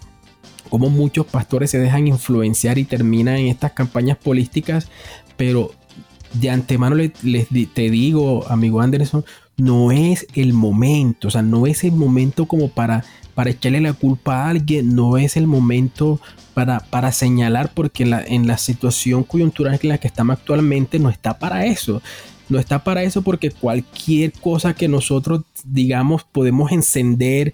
como 0.69 0.91
muchos 0.91 1.25
pastores 1.25 1.71
se 1.71 1.79
dejan 1.79 2.07
influenciar 2.07 2.77
y 2.77 2.85
terminan 2.85 3.37
en 3.37 3.47
estas 3.47 3.71
campañas 3.71 4.17
políticas, 4.17 4.87
pero 5.35 5.71
de 6.33 6.49
antemano 6.49 6.95
les, 6.95 7.13
te 7.73 7.89
digo, 7.89 8.45
amigo 8.49 8.81
Anderson, 8.81 9.25
no 9.57 9.91
es 9.91 10.25
el 10.35 10.53
momento, 10.53 11.27
o 11.27 11.31
sea, 11.31 11.41
no 11.41 11.67
es 11.67 11.83
el 11.83 11.91
momento 11.91 12.45
como 12.45 12.69
para, 12.69 13.03
para 13.35 13.49
echarle 13.49 13.81
la 13.81 13.93
culpa 13.93 14.43
a 14.43 14.49
alguien, 14.49 14.95
no 14.95 15.17
es 15.17 15.37
el 15.37 15.47
momento 15.47 16.19
para, 16.53 16.79
para 16.79 17.11
señalar, 17.11 17.71
porque 17.73 18.03
en 18.03 18.47
la 18.47 18.57
situación 18.57 19.23
coyuntural 19.23 19.79
en 19.81 19.89
la 19.89 19.97
que 19.97 20.07
estamos 20.07 20.37
actualmente 20.37 20.99
no 20.99 21.09
está 21.09 21.39
para 21.39 21.65
eso. 21.65 22.01
No 22.49 22.57
está 22.57 22.83
para 22.83 23.03
eso 23.03 23.21
porque 23.21 23.51
cualquier 23.51 24.31
cosa 24.31 24.73
que 24.73 24.87
nosotros 24.87 25.43
digamos 25.63 26.23
podemos 26.23 26.71
encender 26.71 27.53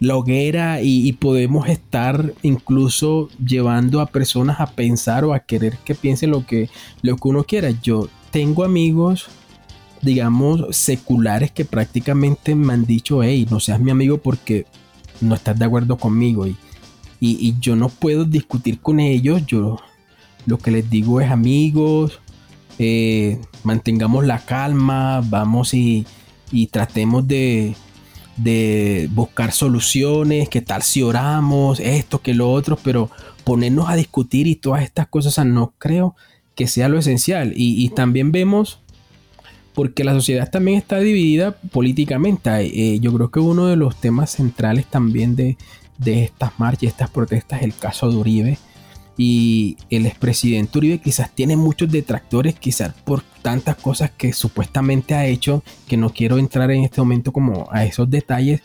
la 0.00 0.16
hoguera 0.16 0.80
y, 0.82 1.12
podemos 1.12 1.68
estar 1.68 2.32
incluso 2.42 3.28
llevando 3.38 4.00
a 4.00 4.06
personas 4.06 4.58
a 4.58 4.66
pensar 4.66 5.24
o 5.24 5.34
a 5.34 5.40
querer 5.40 5.76
que 5.84 5.94
piensen 5.94 6.30
lo 6.30 6.46
que, 6.46 6.70
lo 7.02 7.16
que 7.16 7.28
uno 7.28 7.44
quiera. 7.44 7.70
Yo 7.82 8.08
tengo 8.30 8.64
amigos, 8.64 9.28
digamos, 10.00 10.74
seculares 10.74 11.50
que 11.50 11.66
prácticamente 11.66 12.54
me 12.54 12.72
han 12.72 12.86
dicho, 12.86 13.22
hey, 13.22 13.46
no 13.50 13.60
seas 13.60 13.78
mi 13.78 13.90
amigo 13.90 14.16
porque 14.16 14.64
no 15.20 15.34
estás 15.34 15.58
de 15.58 15.66
acuerdo 15.66 15.98
conmigo 15.98 16.46
y, 16.46 16.56
y, 17.20 17.54
yo 17.60 17.76
no 17.76 17.90
puedo 17.90 18.24
discutir 18.24 18.80
con 18.80 19.00
ellos. 19.00 19.44
Yo 19.46 19.76
lo 20.46 20.56
que 20.56 20.70
les 20.70 20.88
digo 20.88 21.20
es 21.20 21.30
amigos, 21.30 22.20
eh, 22.78 23.38
mantengamos 23.64 24.24
la 24.24 24.38
calma, 24.38 25.20
vamos 25.28 25.74
y, 25.74 26.06
y 26.50 26.68
tratemos 26.68 27.28
de 27.28 27.74
de 28.42 29.08
buscar 29.12 29.52
soluciones, 29.52 30.48
que 30.48 30.62
tal 30.62 30.82
si 30.82 31.02
oramos, 31.02 31.80
esto, 31.80 32.22
que 32.22 32.34
lo 32.34 32.50
otro, 32.50 32.78
pero 32.82 33.10
ponernos 33.44 33.88
a 33.88 33.96
discutir 33.96 34.46
y 34.46 34.56
todas 34.56 34.82
estas 34.82 35.08
cosas, 35.08 35.44
no 35.44 35.74
creo 35.78 36.14
que 36.54 36.66
sea 36.66 36.88
lo 36.88 36.98
esencial. 36.98 37.52
Y, 37.54 37.88
también 37.90 38.32
vemos, 38.32 38.80
porque 39.74 40.04
la 40.04 40.12
sociedad 40.12 40.50
también 40.50 40.78
está 40.78 40.98
dividida 40.98 41.52
políticamente, 41.52 42.50
eh, 42.60 43.00
yo 43.00 43.12
creo 43.12 43.30
que 43.30 43.40
uno 43.40 43.66
de 43.66 43.76
los 43.76 43.96
temas 43.96 44.30
centrales 44.30 44.86
también 44.86 45.36
de, 45.36 45.56
de 45.98 46.24
estas 46.24 46.58
marchas, 46.58 46.84
estas 46.84 47.10
protestas, 47.10 47.60
es 47.60 47.64
el 47.64 47.74
caso 47.74 48.10
de 48.10 48.16
Uribe 48.16 48.58
y 49.22 49.76
el 49.90 50.06
expresidente 50.06 50.78
Uribe 50.78 50.98
quizás 50.98 51.30
tiene 51.30 51.54
muchos 51.54 51.90
detractores, 51.90 52.58
quizás 52.58 52.94
por 53.04 53.20
tantas 53.42 53.76
cosas 53.76 54.10
que 54.12 54.32
supuestamente 54.32 55.14
ha 55.14 55.26
hecho, 55.26 55.62
que 55.86 55.98
no 55.98 56.08
quiero 56.08 56.38
entrar 56.38 56.70
en 56.70 56.84
este 56.84 57.02
momento 57.02 57.30
como 57.30 57.68
a 57.70 57.84
esos 57.84 58.08
detalles, 58.08 58.62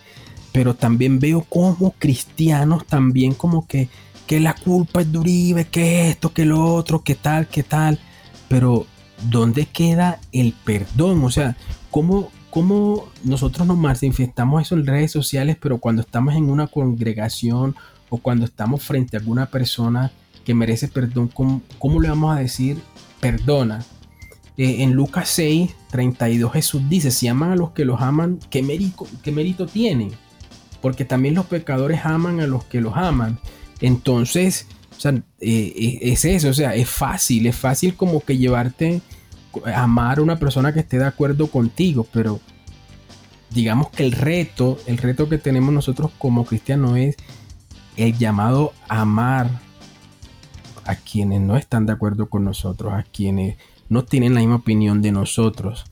pero 0.54 0.74
también 0.74 1.20
veo 1.20 1.41
como 1.41 1.91
cristianos 2.00 2.88
también 2.88 3.34
como 3.34 3.68
que, 3.68 3.89
que 4.28 4.39
la 4.39 4.54
culpa 4.54 5.02
es 5.02 5.12
de 5.12 5.18
Uribe, 5.18 5.65
que 5.65 6.10
esto, 6.10 6.32
que 6.32 6.46
lo 6.46 6.74
otro, 6.74 7.04
que 7.04 7.15
tal, 7.15 7.50
que 7.50 7.63
tal, 7.63 8.00
pero 8.48 8.88
¿dónde 9.30 9.65
queda 9.65 10.22
el 10.32 10.54
perdón? 10.54 11.22
O 11.26 11.32
sea, 11.32 11.58
¿cómo, 11.91 12.30
cómo 12.50 13.10
nosotros 13.26 13.68
nos 13.68 13.78
manifestamos 13.78 14.62
eso 14.62 14.76
en 14.76 14.88
redes 14.88 15.12
sociales, 15.12 15.58
pero 15.60 15.80
cuando 15.80 16.02
estamos 16.02 16.34
en 16.34 16.50
una 16.50 16.68
congregación 16.68 17.76
o 18.08 18.20
cuando 18.20 18.46
estamos 18.46 18.84
frente 18.84 19.18
a 19.18 19.20
alguna 19.20 19.48
persona, 19.48 20.13
que 20.45 20.53
merece 20.53 20.88
perdón, 20.88 21.29
¿cómo, 21.34 22.01
le 22.01 22.10
vamos 22.10 22.36
a 22.36 22.39
decir 22.39 22.77
perdona? 23.19 23.84
Eh, 24.58 24.84
en 24.84 24.93
Lucas 24.93 25.27
6, 25.29 25.75
32 25.91 26.53
Jesús 26.53 26.81
dice, 26.88 27.12
si 27.12 27.27
aman 27.27 27.51
a 27.51 27.55
los 27.55 27.71
que 27.71 27.84
los 27.84 28.01
aman, 28.01 28.39
¿qué 28.49 28.63
mérito, 28.63 29.05
qué 29.21 29.31
mérito 29.31 29.65
tienen? 29.67 30.12
Porque 30.81 31.03
también 31.03 31.36
los 31.36 31.45
pecadores 31.45 32.05
aman 32.05 32.39
a 32.39 32.47
los 32.47 32.63
que 32.63 32.79
los 32.79 32.95
aman. 32.95 33.39
Entonces, 33.81 34.67
eh, 35.03 35.19
eh, 35.41 35.99
es 36.01 36.23
eso, 36.23 36.49
o 36.49 36.53
sea, 36.53 36.75
es 36.75 36.88
fácil, 36.88 37.47
es 37.47 37.55
fácil 37.55 37.95
como 37.95 38.21
que 38.21 38.38
llevarte, 38.38 39.01
a 39.65 39.84
amar 39.84 40.19
a 40.19 40.21
una 40.21 40.38
persona 40.38 40.73
que 40.73 40.81
esté 40.81 40.97
de 40.97 41.05
acuerdo 41.05 41.47
contigo, 41.47 42.08
pero 42.12 42.39
digamos 43.51 43.89
que 43.89 44.03
el 44.03 44.12
reto, 44.12 44.77
el 44.86 44.97
reto 44.97 45.29
que 45.29 45.38
tenemos 45.38 45.73
nosotros 45.73 46.12
como 46.17 46.45
cristianos 46.45 46.97
es 46.97 47.15
el 47.97 48.17
llamado 48.17 48.73
a 48.88 49.01
amar 49.01 49.49
a 50.86 50.95
quienes 50.95 51.41
no 51.41 51.58
están 51.58 51.86
de 51.86 51.93
acuerdo 51.93 52.30
con 52.30 52.43
nosotros, 52.43 52.93
a 52.93 53.04
quienes 53.04 53.58
no 53.89 54.04
tienen 54.06 54.34
la 54.34 54.39
misma 54.39 54.58
opinión 54.58 55.02
de 55.02 55.12
nosotros, 55.12 55.86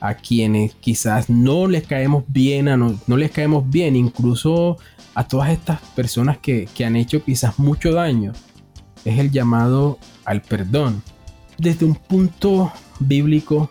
a 0.00 0.14
quienes 0.14 0.74
quizás 0.74 1.30
no 1.30 1.68
les 1.68 1.86
caemos 1.86 2.24
bien, 2.28 2.68
a 2.68 2.76
no, 2.76 2.98
les 3.06 3.30
caemos 3.30 3.68
bien, 3.70 3.94
incluso 3.96 4.78
a 5.14 5.28
todas 5.28 5.50
estas 5.50 5.80
personas 5.94 6.38
que, 6.38 6.68
han 6.84 6.96
hecho 6.96 7.22
quizás 7.22 7.58
mucho 7.58 7.92
daño. 7.92 8.32
Es 9.04 9.18
el 9.18 9.30
llamado 9.30 9.98
al 10.24 10.42
perdón. 10.42 11.02
Desde 11.58 11.84
un 11.84 11.94
punto 11.94 12.72
bíblico, 12.98 13.70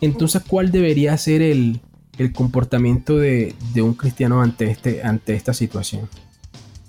entonces, 0.00 0.42
¿cuál 0.46 0.70
debería 0.70 1.16
ser 1.16 1.40
el, 1.40 1.80
comportamiento 2.34 3.16
de, 3.16 3.54
de, 3.72 3.82
un 3.82 3.94
cristiano 3.94 4.42
ante, 4.42 4.70
este, 4.70 5.02
ante 5.02 5.34
esta 5.34 5.54
situación? 5.54 6.08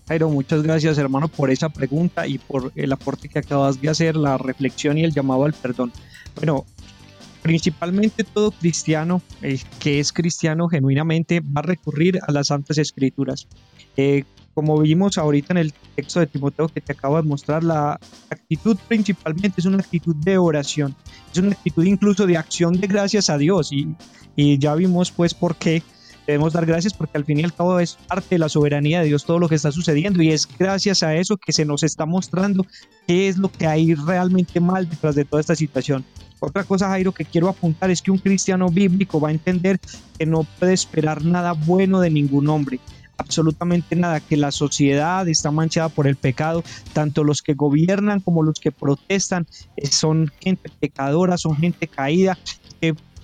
Jairo, 0.08 0.30
muchas 0.30 0.62
gracias 0.62 0.98
hermano 0.98 1.28
por 1.28 1.50
esa 1.50 1.70
pregunta 1.70 2.28
y 2.28 2.38
por 2.38 2.72
el 2.76 2.92
aporte 2.92 3.28
que 3.28 3.40
acabas 3.40 3.82
de 3.82 3.90
hacer, 3.90 4.16
la 4.16 4.38
reflexión 4.38 4.98
y 4.98 5.04
el 5.04 5.14
llamado 5.14 5.46
al 5.46 5.54
perdón. 5.54 5.92
Bueno, 6.36 6.66
principalmente 7.42 8.24
todo 8.24 8.52
cristiano 8.52 9.22
eh, 9.42 9.60
que 9.80 10.00
es 10.00 10.14
cristiano 10.14 10.68
genuinamente 10.68 11.40
va 11.40 11.60
a 11.60 11.64
recurrir 11.64 12.20
a 12.28 12.32
las 12.32 12.48
Santas 12.48 12.78
Escrituras. 12.78 13.48
Eh, 13.98 14.26
como 14.54 14.80
vimos 14.80 15.18
ahorita 15.18 15.54
en 15.54 15.58
el 15.58 15.74
texto 15.96 16.20
de 16.20 16.28
Timoteo 16.28 16.70
que 16.70 16.82
te 16.82 16.94
acabo 16.94 17.18
de 17.18 17.28
mostrar, 17.28 17.64
la 17.64 18.00
actitud 18.30 18.78
principalmente 18.88 19.56
es 19.58 19.66
una 19.66 19.80
actitud 19.80 20.16
de 20.16 20.38
oración, 20.38 20.96
es 21.32 21.40
una 21.40 21.52
actitud 21.52 21.84
incluso 21.84 22.26
de 22.26 22.38
acción 22.38 22.80
de 22.80 22.88
gracias 22.88 23.30
a 23.30 23.38
Dios 23.38 23.72
y, 23.72 23.88
y 24.36 24.58
ya 24.58 24.76
vimos 24.76 25.12
pues 25.12 25.34
por 25.34 25.56
qué 25.56 25.84
debemos 26.26 26.54
dar 26.54 26.66
gracias 26.66 26.94
porque 26.94 27.18
al 27.18 27.26
fin 27.26 27.40
y 27.40 27.44
al 27.44 27.54
cabo 27.54 27.80
es 27.80 27.96
parte 28.08 28.36
de 28.36 28.40
la 28.40 28.50
soberanía 28.50 29.02
de 29.02 29.08
Dios 29.08 29.26
todo 29.26 29.40
lo 29.40 29.50
que 29.50 29.56
está 29.56 29.72
sucediendo 29.72 30.22
y 30.22 30.32
es 30.32 30.48
gracias 30.58 31.04
a 31.04 31.16
eso 31.16 31.38
que 31.38 31.54
se 31.54 31.66
nos 31.66 31.84
está 31.84 32.06
mostrando 32.06 32.66
qué 33.08 33.28
es 33.28 33.38
lo 33.38 33.52
que 33.52 33.68
hay 33.68 33.94
realmente 33.96 34.60
mal 34.60 34.90
detrás 34.90 35.16
de 35.16 35.26
toda 35.26 35.42
esta 35.42 35.56
situación. 35.56 36.04
Otra 36.40 36.64
cosa, 36.64 36.90
Jairo, 36.90 37.12
que 37.12 37.26
quiero 37.26 37.50
apuntar 37.50 37.90
es 37.90 38.02
que 38.02 38.12
un 38.12 38.18
cristiano 38.18 38.70
bíblico 38.70 39.20
va 39.20 39.30
a 39.30 39.32
entender 39.32 39.80
que 40.18 40.26
no 40.26 40.44
puede 40.60 40.74
esperar 40.74 41.24
nada 41.24 41.54
bueno 41.54 42.02
de 42.02 42.10
ningún 42.10 42.50
hombre 42.50 42.80
absolutamente 43.18 43.96
nada, 43.96 44.20
que 44.20 44.38
la 44.38 44.52
sociedad 44.52 45.28
está 45.28 45.52
manchada 45.52 45.90
por 45.90 46.08
el 46.08 46.16
pecado, 46.16 46.64
tanto 46.94 47.24
los 47.24 47.42
que 47.42 47.54
gobiernan 47.54 48.20
como 48.20 48.44
los 48.44 48.60
que 48.60 48.72
protestan 48.72 49.48
eh, 49.78 49.88
son 49.88 50.32
gente 50.42 50.70
pecadora, 50.80 51.38
son 51.38 51.56
gente 51.56 51.88
caída, 51.88 52.38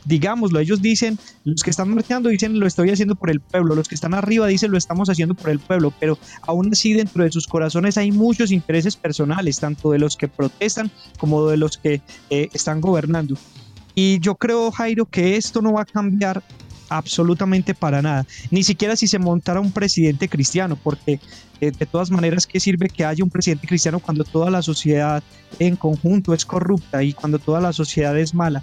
digámoslo, 0.06 0.60
ellos 0.60 0.82
dicen, 0.82 1.18
los 1.44 1.64
que 1.64 1.70
están 1.70 1.94
marchando 1.94 2.30
dicen 2.30 2.60
lo 2.60 2.68
estoy 2.68 2.90
haciendo 2.90 3.16
por 3.16 3.30
el 3.30 3.40
pueblo, 3.40 3.76
los 3.76 3.88
que 3.88 3.96
están 3.96 4.14
arriba 4.14 4.48
dicen 4.48 4.72
lo 4.72 4.78
estamos 4.78 5.10
haciendo 5.10 5.36
por 5.36 5.50
el 5.50 5.60
pueblo, 5.60 5.94
pero 6.00 6.18
aún 6.44 6.70
así 6.72 6.94
dentro 6.94 7.24
de 7.24 7.32
sus 7.32 7.48
corazones 7.48 7.98
hay 7.98 8.12
muchos 8.12 8.52
intereses 8.52 8.96
personales, 8.96 9.60
tanto 9.60 9.92
de 9.92 10.00
los 10.00 10.18
que 10.18 10.28
protestan 10.28 10.92
como 11.18 11.48
de 11.48 11.58
los 11.58 11.78
que 11.78 12.02
eh, 12.30 12.50
están 12.54 12.82
gobernando. 12.82 13.36
Y 13.94 14.20
yo 14.20 14.36
creo, 14.36 14.72
Jairo, 14.72 15.06
que 15.06 15.36
esto 15.36 15.62
no 15.62 15.74
va 15.74 15.82
a 15.82 15.86
cambiar 15.86 16.44
absolutamente 16.90 17.74
para 17.74 18.02
nada, 18.02 18.26
ni 18.50 18.64
siquiera 18.64 18.96
si 18.96 19.08
se 19.08 19.18
montara 19.18 19.62
un 19.62 19.72
presidente 19.72 20.28
cristiano, 20.28 20.78
porque 20.82 21.20
eh, 21.62 21.72
de 21.72 21.86
todas 21.86 22.12
maneras, 22.12 22.46
¿qué 22.48 22.60
sirve 22.60 22.90
que 22.90 23.06
haya 23.06 23.24
un 23.24 23.30
presidente 23.30 23.68
cristiano 23.68 24.00
cuando 24.00 24.24
toda 24.24 24.50
la 24.50 24.62
sociedad 24.62 25.24
en 25.60 25.76
conjunto 25.76 26.34
es 26.34 26.46
corrupta 26.46 27.02
y 27.04 27.14
cuando 27.14 27.40
toda 27.40 27.62
la 27.62 27.72
sociedad 27.72 28.18
es 28.18 28.34
mala? 28.34 28.62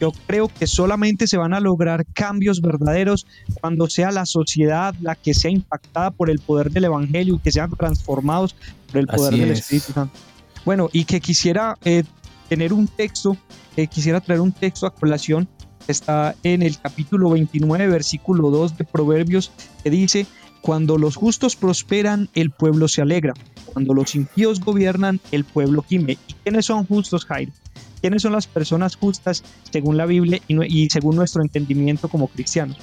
Yo 0.00 0.12
creo 0.26 0.48
que 0.48 0.66
solamente 0.66 1.26
se 1.26 1.36
van 1.36 1.54
a 1.54 1.60
lograr 1.60 2.04
cambios 2.12 2.60
verdaderos 2.60 3.26
cuando 3.60 3.88
sea 3.88 4.10
la 4.10 4.26
sociedad 4.26 4.94
la 5.00 5.14
que 5.14 5.34
sea 5.34 5.50
impactada 5.50 6.10
por 6.10 6.30
el 6.30 6.38
poder 6.38 6.70
del 6.70 6.84
Evangelio 6.84 7.36
y 7.36 7.38
que 7.38 7.52
sean 7.52 7.70
transformados 7.70 8.54
por 8.90 9.00
el 9.00 9.06
poder 9.06 9.34
del 9.34 9.50
Espíritu 9.52 9.92
Santo. 9.92 10.18
Bueno, 10.64 10.88
y 10.92 11.04
que 11.04 11.20
quisiera 11.20 11.78
eh, 11.84 12.04
tener 12.48 12.72
un 12.72 12.88
texto, 12.88 13.36
eh, 13.76 13.86
quisiera 13.86 14.20
traer 14.20 14.40
un 14.40 14.52
texto 14.52 14.86
a 14.86 14.94
colación 14.94 15.48
está 15.88 16.34
en 16.42 16.62
el 16.62 16.78
capítulo 16.78 17.30
29, 17.30 17.86
versículo 17.88 18.50
2 18.50 18.76
de 18.76 18.84
Proverbios, 18.84 19.52
que 19.82 19.90
dice, 19.90 20.26
cuando 20.66 20.98
los 20.98 21.14
justos 21.14 21.54
prosperan, 21.54 22.28
el 22.34 22.50
pueblo 22.50 22.88
se 22.88 23.00
alegra. 23.00 23.34
Cuando 23.66 23.94
los 23.94 24.16
impíos 24.16 24.58
gobiernan, 24.58 25.20
el 25.30 25.44
pueblo 25.44 25.84
gime. 25.88 26.18
¿Y 26.26 26.32
quiénes 26.42 26.66
son 26.66 26.84
justos, 26.84 27.24
Jairo? 27.24 27.52
¿Quiénes 28.00 28.22
son 28.22 28.32
las 28.32 28.48
personas 28.48 28.96
justas 28.96 29.44
según 29.70 29.96
la 29.96 30.06
Biblia 30.06 30.40
y, 30.48 30.90
según 30.90 31.14
nuestro 31.14 31.40
entendimiento 31.42 32.08
como 32.08 32.26
cristianos? 32.26 32.78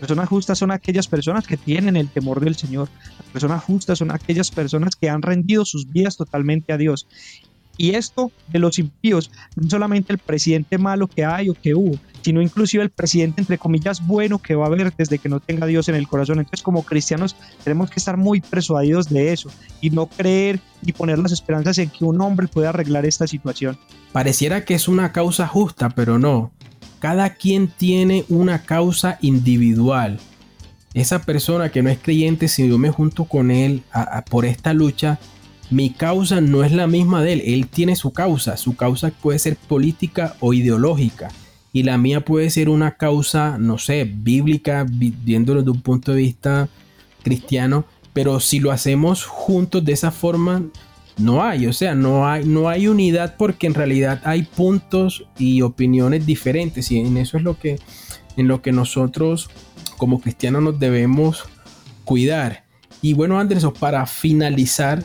Personas 0.00 0.28
justas 0.28 0.58
son 0.58 0.72
aquellas 0.72 1.06
personas 1.06 1.46
que 1.46 1.56
tienen 1.56 1.94
el 1.94 2.08
temor 2.08 2.40
del 2.40 2.56
Señor. 2.56 2.88
Las 3.16 3.28
personas 3.28 3.62
justas 3.62 3.98
son 3.98 4.10
aquellas 4.10 4.50
personas 4.50 4.96
que 4.96 5.08
han 5.08 5.22
rendido 5.22 5.64
sus 5.64 5.88
vidas 5.88 6.16
totalmente 6.16 6.72
a 6.72 6.78
Dios. 6.78 7.06
Y 7.76 7.94
esto 7.94 8.32
de 8.48 8.58
los 8.58 8.80
impíos, 8.80 9.30
no 9.54 9.70
solamente 9.70 10.12
el 10.12 10.18
presidente 10.18 10.78
malo 10.78 11.06
que 11.06 11.24
hay 11.24 11.48
o 11.48 11.54
que 11.54 11.76
hubo, 11.76 11.96
sino 12.24 12.40
inclusive 12.40 12.82
el 12.82 12.90
presidente, 12.90 13.42
entre 13.42 13.58
comillas, 13.58 14.04
bueno 14.06 14.38
que 14.38 14.54
va 14.54 14.64
a 14.64 14.68
haber 14.68 14.92
desde 14.96 15.18
que 15.18 15.28
no 15.28 15.40
tenga 15.40 15.66
Dios 15.66 15.88
en 15.88 15.94
el 15.94 16.08
corazón. 16.08 16.38
Entonces, 16.38 16.62
como 16.62 16.82
cristianos, 16.82 17.36
tenemos 17.62 17.90
que 17.90 18.00
estar 18.00 18.16
muy 18.16 18.40
persuadidos 18.40 19.10
de 19.10 19.32
eso 19.32 19.50
y 19.80 19.90
no 19.90 20.06
creer 20.06 20.60
y 20.82 20.92
poner 20.92 21.18
las 21.18 21.32
esperanzas 21.32 21.78
en 21.78 21.90
que 21.90 22.04
un 22.04 22.20
hombre 22.20 22.48
pueda 22.48 22.70
arreglar 22.70 23.04
esta 23.06 23.26
situación. 23.26 23.78
pareciera 24.12 24.64
que 24.64 24.74
es 24.74 24.88
una 24.88 25.12
causa 25.12 25.46
justa, 25.46 25.90
pero 25.90 26.18
no. 26.18 26.50
Cada 26.98 27.34
quien 27.34 27.68
tiene 27.68 28.24
una 28.28 28.62
causa 28.62 29.18
individual. 29.20 30.18
Esa 30.94 31.22
persona 31.22 31.70
que 31.70 31.82
no 31.82 31.90
es 31.90 31.98
creyente, 31.98 32.48
si 32.48 32.68
yo 32.68 32.78
me 32.78 32.90
junto 32.90 33.24
con 33.24 33.50
él 33.50 33.82
por 34.30 34.46
esta 34.46 34.72
lucha, 34.72 35.18
mi 35.70 35.90
causa 35.90 36.40
no 36.40 36.62
es 36.62 36.72
la 36.72 36.86
misma 36.86 37.22
de 37.22 37.34
él. 37.34 37.42
Él 37.44 37.66
tiene 37.66 37.96
su 37.96 38.12
causa. 38.12 38.56
Su 38.56 38.76
causa 38.76 39.10
puede 39.10 39.38
ser 39.38 39.56
política 39.56 40.36
o 40.40 40.54
ideológica. 40.54 41.30
Y 41.74 41.82
la 41.82 41.98
mía 41.98 42.24
puede 42.24 42.48
ser 42.50 42.68
una 42.68 42.96
causa, 42.96 43.58
no 43.58 43.78
sé, 43.78 44.04
bíblica, 44.04 44.86
viéndolo 44.88 45.60
desde 45.60 45.72
un 45.72 45.82
punto 45.82 46.12
de 46.12 46.18
vista 46.18 46.68
cristiano. 47.24 47.84
Pero 48.12 48.38
si 48.38 48.60
lo 48.60 48.70
hacemos 48.70 49.24
juntos 49.24 49.84
de 49.84 49.92
esa 49.92 50.12
forma, 50.12 50.62
no 51.18 51.42
hay, 51.42 51.66
o 51.66 51.72
sea, 51.72 51.96
no 51.96 52.28
hay, 52.28 52.44
no 52.44 52.68
hay 52.68 52.86
unidad 52.86 53.34
porque 53.36 53.66
en 53.66 53.74
realidad 53.74 54.22
hay 54.24 54.42
puntos 54.42 55.26
y 55.36 55.62
opiniones 55.62 56.24
diferentes 56.24 56.92
y 56.92 57.00
en 57.00 57.16
eso 57.16 57.38
es 57.38 57.42
lo 57.42 57.58
que, 57.58 57.80
en 58.36 58.46
lo 58.46 58.62
que 58.62 58.70
nosotros 58.70 59.50
como 59.96 60.20
cristianos 60.20 60.62
nos 60.62 60.78
debemos 60.78 61.44
cuidar. 62.04 62.62
Y 63.02 63.14
bueno, 63.14 63.40
Andrés, 63.40 63.64
para 63.80 64.06
finalizar, 64.06 65.02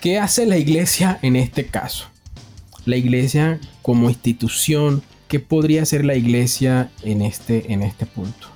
¿qué 0.00 0.18
hace 0.18 0.46
la 0.46 0.56
iglesia 0.56 1.18
en 1.20 1.36
este 1.36 1.66
caso? 1.66 2.06
La 2.86 2.96
iglesia 2.96 3.60
como 3.82 4.08
institución, 4.08 5.02
¿qué 5.28 5.40
podría 5.40 5.82
hacer 5.82 6.04
la 6.04 6.14
iglesia 6.14 6.90
en 7.02 7.22
este, 7.22 7.72
en 7.72 7.82
este 7.82 8.06
punto? 8.06 8.48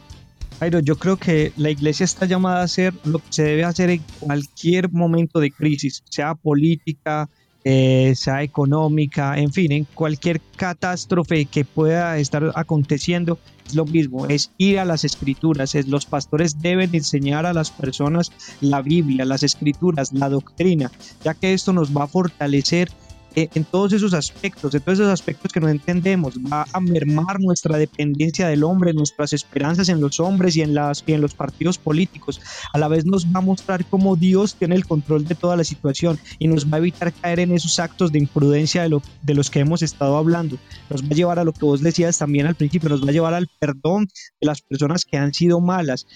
Jairo, 0.58 0.80
yo 0.80 0.96
creo 0.96 1.16
que 1.16 1.52
la 1.56 1.70
iglesia 1.70 2.04
está 2.04 2.26
llamada 2.26 2.60
a 2.60 2.64
hacer 2.64 2.92
lo 3.04 3.18
que 3.18 3.26
se 3.30 3.42
debe 3.44 3.64
hacer 3.64 3.88
en 3.90 4.02
cualquier 4.20 4.92
momento 4.92 5.40
de 5.40 5.50
crisis, 5.50 6.02
sea 6.10 6.34
política, 6.34 7.30
eh, 7.64 8.14
sea 8.14 8.42
económica, 8.42 9.38
en 9.38 9.52
fin, 9.52 9.72
en 9.72 9.84
cualquier 9.84 10.40
catástrofe 10.56 11.46
que 11.46 11.64
pueda 11.64 12.18
estar 12.18 12.52
aconteciendo, 12.54 13.38
es 13.66 13.74
lo 13.74 13.84
mismo, 13.86 14.26
es 14.26 14.50
ir 14.58 14.78
a 14.78 14.84
las 14.84 15.04
escrituras, 15.04 15.74
es 15.74 15.86
los 15.86 16.04
pastores 16.04 16.60
deben 16.60 16.94
enseñar 16.94 17.46
a 17.46 17.52
las 17.52 17.70
personas 17.70 18.32
la 18.60 18.82
Biblia, 18.82 19.24
las 19.24 19.42
escrituras, 19.42 20.12
la 20.12 20.28
doctrina, 20.28 20.90
ya 21.24 21.34
que 21.34 21.52
esto 21.52 21.72
nos 21.72 21.96
va 21.96 22.04
a 22.04 22.08
fortalecer 22.08 22.90
eh, 23.36 23.48
en 23.54 23.64
todos 23.64 23.92
esos 23.92 24.12
aspectos, 24.12 24.74
en 24.74 24.80
todos 24.80 24.98
esos 24.98 25.12
aspectos 25.12 25.52
que 25.52 25.60
no 25.60 25.68
entendemos, 25.68 26.34
va 26.38 26.66
a 26.72 26.80
mermar 26.80 27.40
nuestra 27.40 27.78
dependencia 27.78 28.48
del 28.48 28.64
hombre, 28.64 28.92
nuestras 28.92 29.32
esperanzas 29.32 29.88
en 29.88 30.00
los 30.00 30.18
hombres 30.18 30.56
y 30.56 30.62
en, 30.62 30.74
las, 30.74 31.04
y 31.06 31.12
en 31.12 31.20
los 31.20 31.34
partidos 31.34 31.78
políticos. 31.78 32.40
A 32.72 32.78
la 32.78 32.88
vez 32.88 33.04
nos 33.06 33.26
va 33.26 33.38
a 33.38 33.42
mostrar 33.42 33.84
cómo 33.84 34.16
Dios 34.16 34.54
tiene 34.54 34.74
el 34.74 34.84
control 34.84 35.24
de 35.26 35.34
toda 35.34 35.56
la 35.56 35.64
situación 35.64 36.18
y 36.38 36.48
nos 36.48 36.66
va 36.66 36.76
a 36.76 36.78
evitar 36.78 37.12
caer 37.12 37.40
en 37.40 37.52
esos 37.52 37.78
actos 37.78 38.10
de 38.10 38.18
imprudencia 38.18 38.82
de, 38.82 38.88
lo, 38.88 39.02
de 39.22 39.34
los 39.34 39.50
que 39.50 39.60
hemos 39.60 39.82
estado 39.82 40.16
hablando. 40.16 40.56
Nos 40.88 41.02
va 41.02 41.08
a 41.10 41.14
llevar 41.14 41.38
a 41.38 41.44
lo 41.44 41.52
que 41.52 41.64
vos 41.64 41.80
decías 41.82 42.18
también 42.18 42.46
al 42.46 42.56
principio, 42.56 42.88
nos 42.88 43.04
va 43.04 43.10
a 43.10 43.12
llevar 43.12 43.34
al 43.34 43.48
perdón 43.58 44.08
de 44.40 44.46
las 44.46 44.60
personas 44.60 45.04
que 45.04 45.16
han 45.16 45.32
sido 45.34 45.60
malas. 45.60 46.06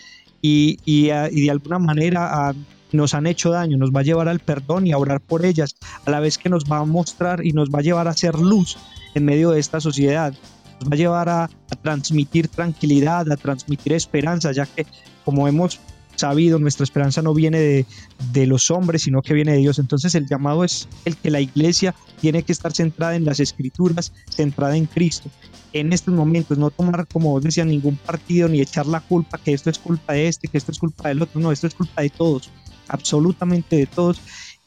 Y, 0.42 0.78
y, 0.84 1.10
y, 1.10 1.40
de 1.44 1.50
alguna 1.50 1.78
manera 1.78 2.48
a 2.48 2.54
nos 2.94 3.14
han 3.14 3.26
hecho 3.26 3.50
daño, 3.50 3.76
nos 3.76 3.90
va 3.90 4.00
a 4.00 4.04
llevar 4.04 4.28
al 4.28 4.38
perdón 4.38 4.86
y 4.86 4.92
a 4.92 4.98
orar 4.98 5.20
por 5.20 5.44
ellas, 5.44 5.76
a 6.06 6.10
la 6.10 6.20
vez 6.20 6.38
que 6.38 6.48
nos 6.48 6.64
va 6.64 6.78
a 6.78 6.84
mostrar 6.84 7.44
y 7.44 7.52
nos 7.52 7.68
va 7.68 7.80
a 7.80 7.82
llevar 7.82 8.06
a 8.06 8.12
hacer 8.12 8.38
luz 8.38 8.76
en 9.14 9.24
medio 9.24 9.50
de 9.50 9.60
esta 9.60 9.80
sociedad. 9.80 10.32
Nos 10.80 10.90
va 10.90 10.94
a 10.94 10.98
llevar 10.98 11.28
a, 11.28 11.50
transmitir 11.82 12.48
tranquilidad, 12.48 13.30
a 13.30 13.36
transmitir 13.36 13.92
esperanza, 13.92 14.52
ya 14.52 14.66
que 14.66 14.86
como 15.24 15.48
hemos 15.48 15.80
sabido, 16.14 16.60
nuestra 16.60 16.84
esperanza 16.84 17.20
no 17.20 17.34
viene 17.34 17.58
de, 17.58 17.86
de, 18.32 18.46
los 18.46 18.70
hombres, 18.70 19.02
sino 19.02 19.20
que 19.20 19.34
viene 19.34 19.52
de 19.52 19.58
Dios. 19.58 19.80
Entonces 19.80 20.14
el 20.14 20.28
llamado 20.28 20.62
es 20.62 20.88
el 21.04 21.16
que 21.16 21.30
la 21.30 21.40
iglesia 21.40 21.94
tiene 22.20 22.44
que 22.44 22.52
estar 22.52 22.72
centrada 22.72 23.16
en 23.16 23.24
las 23.24 23.40
escrituras, 23.40 24.12
centrada 24.30 24.76
en 24.76 24.86
Cristo. 24.86 25.28
En 25.72 25.92
estos 25.92 26.14
momentos, 26.14 26.56
no 26.56 26.70
tomar, 26.70 27.08
como 27.08 27.30
vos 27.30 27.42
decías, 27.42 27.66
ningún 27.66 27.96
partido 27.96 28.48
ni 28.48 28.60
echar 28.60 28.86
la 28.86 29.00
culpa, 29.00 29.38
que 29.38 29.52
esto 29.52 29.70
es 29.70 29.78
culpa 29.80 30.12
de 30.12 30.28
este, 30.28 30.46
que 30.46 30.58
esto 30.58 30.70
es 30.70 30.78
culpa 30.78 31.08
del 31.08 31.22
otro. 31.22 31.40
No, 31.40 31.50
esto 31.50 31.66
es 31.66 31.74
culpa 31.74 32.02
de 32.02 32.10
todos 32.10 32.48
absolutamente 32.88 33.76
de 33.76 33.86
todos 33.86 34.20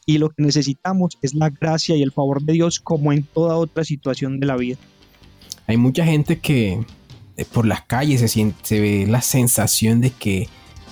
y 0.08 0.16
lo 0.16 0.30
que 0.30 0.42
necesitamos 0.42 1.18
es 1.20 1.34
la 1.34 1.50
gracia 1.50 1.94
y 1.94 2.02
el 2.02 2.12
favor 2.12 2.42
de 2.42 2.54
Dios 2.54 2.80
como 2.80 3.12
en 3.12 3.24
toda 3.24 3.56
otra 3.56 3.84
situación 3.84 4.40
de 4.40 4.46
la 4.46 4.56
vida. 4.56 4.78
Hay 5.66 5.76
mucha 5.76 6.04
gente 6.06 6.38
que 6.38 6.80
eh, 7.36 7.44
por 7.44 7.66
las 7.66 7.82
calles 7.82 8.20
se, 8.20 8.28
siente, 8.28 8.56
se 8.62 8.80
ve 8.80 9.06
la 9.06 9.20
sensación 9.20 10.00
de 10.00 10.10
que, 10.10 10.48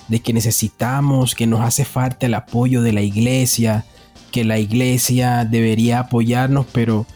de 0.07 0.19
que 0.19 0.33
necesitamos, 0.33 1.33
que 1.33 1.47
nos 1.47 1.61
hace 1.61 1.83
falta 1.83 2.27
el 2.27 2.35
apoyo 2.35 2.83
de 2.83 2.93
la 2.93 3.01
iglesia, 3.01 3.85
que 4.31 4.43
la 4.43 4.59
iglesia 4.59 5.45
debería 5.45 5.99
apoyarnos, 5.99 6.67
pero, 6.71 7.07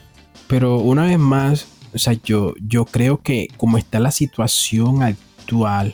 pero 0.47 0.80
una 0.80 1.06
vez 1.06 1.19
más, 1.19 1.67
o 1.93 2.00
sea, 2.00 2.13
yo, 2.13 2.56
yo 2.67 2.86
creo 2.86 3.21
que 3.21 3.47
como 3.58 3.78
está 3.78 4.00
la 4.00 4.10
situación 4.10 5.04
actual, 5.04 5.93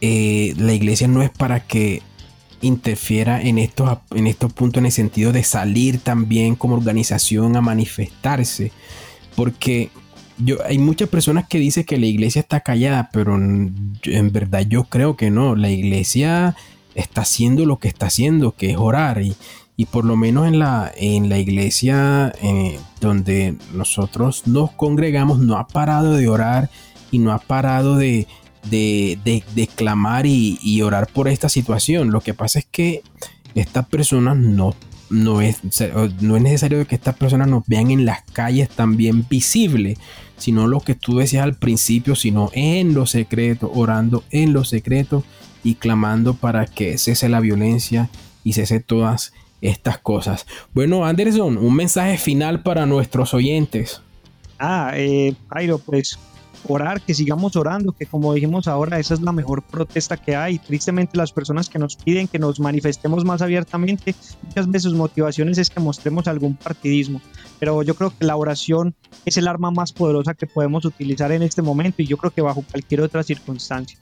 eh, 0.00 0.54
la 0.56 0.72
iglesia 0.72 1.08
no 1.08 1.22
es 1.22 1.30
para 1.30 1.60
que 1.60 2.00
interfiera 2.66 3.40
en 3.40 3.58
estos, 3.58 3.98
en 4.14 4.26
estos 4.26 4.52
puntos 4.52 4.80
en 4.80 4.86
el 4.86 4.92
sentido 4.92 5.32
de 5.32 5.44
salir 5.44 6.00
también 6.00 6.56
como 6.56 6.74
organización 6.74 7.56
a 7.56 7.60
manifestarse. 7.60 8.72
Porque 9.36 9.90
yo, 10.38 10.58
hay 10.64 10.78
muchas 10.78 11.08
personas 11.08 11.46
que 11.48 11.58
dicen 11.58 11.84
que 11.84 11.98
la 11.98 12.06
iglesia 12.06 12.40
está 12.40 12.60
callada, 12.60 13.10
pero 13.12 13.36
en, 13.36 14.32
verdad 14.32 14.64
yo 14.68 14.84
creo 14.84 15.16
que 15.16 15.30
no. 15.30 15.56
La 15.56 15.70
iglesia 15.70 16.56
está 16.94 17.22
haciendo 17.22 17.66
lo 17.66 17.78
que 17.78 17.88
está 17.88 18.06
haciendo, 18.06 18.52
que 18.52 18.70
es 18.70 18.76
orar. 18.76 19.22
Y, 19.22 19.34
y 19.76 19.86
por 19.86 20.04
lo 20.04 20.16
menos 20.16 20.46
en 20.46 20.58
la, 20.58 20.92
en 20.96 21.28
la 21.28 21.38
iglesia 21.38 22.32
eh, 22.42 22.78
donde 23.00 23.56
nosotros 23.72 24.46
nos 24.46 24.70
congregamos, 24.72 25.38
no 25.38 25.56
ha 25.56 25.66
parado 25.66 26.14
de 26.14 26.28
orar 26.28 26.70
y 27.10 27.18
no 27.18 27.32
ha 27.32 27.38
parado 27.38 27.96
de, 27.96 28.26
de, 28.70 29.18
de, 29.54 29.66
clamar 29.66 30.26
y, 30.26 30.82
orar 30.82 31.06
por 31.06 31.28
esta 31.28 31.48
situación. 31.48 32.10
Lo 32.10 32.20
que 32.20 32.34
pasa 32.34 32.58
es 32.58 32.66
que 32.66 33.02
estas 33.54 33.86
personas 33.86 34.36
no, 34.36 34.74
no, 35.10 35.40
es, 35.40 35.60
no 36.20 36.36
es 36.36 36.42
necesario 36.42 36.86
que 36.86 36.94
estas 36.94 37.16
personas 37.16 37.48
nos 37.48 37.66
vean 37.66 37.90
en 37.90 38.04
las 38.04 38.22
calles 38.32 38.68
también 38.68 39.26
visibles, 39.28 39.98
sino 40.36 40.66
lo 40.66 40.80
que 40.80 40.94
tú 40.94 41.18
decías 41.18 41.44
al 41.44 41.56
principio, 41.56 42.14
sino 42.14 42.50
en 42.52 42.94
lo 42.94 43.06
secreto, 43.06 43.70
orando 43.74 44.24
en 44.30 44.52
lo 44.52 44.64
secreto 44.64 45.24
y 45.62 45.76
clamando 45.76 46.34
para 46.34 46.66
que 46.66 46.98
cese 46.98 47.28
la 47.28 47.40
violencia 47.40 48.10
y 48.42 48.52
cese 48.52 48.80
todas 48.80 49.32
estas 49.60 49.98
cosas. 49.98 50.46
Bueno, 50.74 51.06
Anderson, 51.06 51.56
un 51.56 51.74
mensaje 51.74 52.18
final 52.18 52.62
para 52.62 52.84
nuestros 52.86 53.32
oyentes. 53.32 54.02
Ah, 54.58 54.92
eh, 54.94 55.34
pues 55.86 56.18
orar, 56.68 57.00
que 57.00 57.14
sigamos 57.14 57.56
orando, 57.56 57.92
que 57.92 58.06
como 58.06 58.32
dijimos 58.34 58.68
ahora, 58.68 58.98
esa 58.98 59.14
es 59.14 59.20
la 59.20 59.32
mejor 59.32 59.62
protesta 59.62 60.16
que 60.16 60.36
hay. 60.36 60.58
Tristemente 60.58 61.16
las 61.16 61.32
personas 61.32 61.68
que 61.68 61.78
nos 61.78 61.96
piden 61.96 62.28
que 62.28 62.38
nos 62.38 62.60
manifestemos 62.60 63.24
más 63.24 63.42
abiertamente, 63.42 64.14
muchas 64.42 64.66
veces 64.66 64.82
sus 64.82 64.94
motivaciones 64.94 65.58
es 65.58 65.70
que 65.70 65.80
mostremos 65.80 66.26
algún 66.28 66.54
partidismo, 66.54 67.20
pero 67.58 67.82
yo 67.82 67.94
creo 67.94 68.10
que 68.16 68.24
la 68.24 68.36
oración 68.36 68.94
es 69.24 69.36
el 69.36 69.48
arma 69.48 69.70
más 69.70 69.92
poderosa 69.92 70.34
que 70.34 70.46
podemos 70.46 70.84
utilizar 70.84 71.32
en 71.32 71.42
este 71.42 71.62
momento 71.62 72.02
y 72.02 72.06
yo 72.06 72.16
creo 72.16 72.30
que 72.30 72.42
bajo 72.42 72.62
cualquier 72.70 73.00
otra 73.02 73.22
circunstancia. 73.22 73.98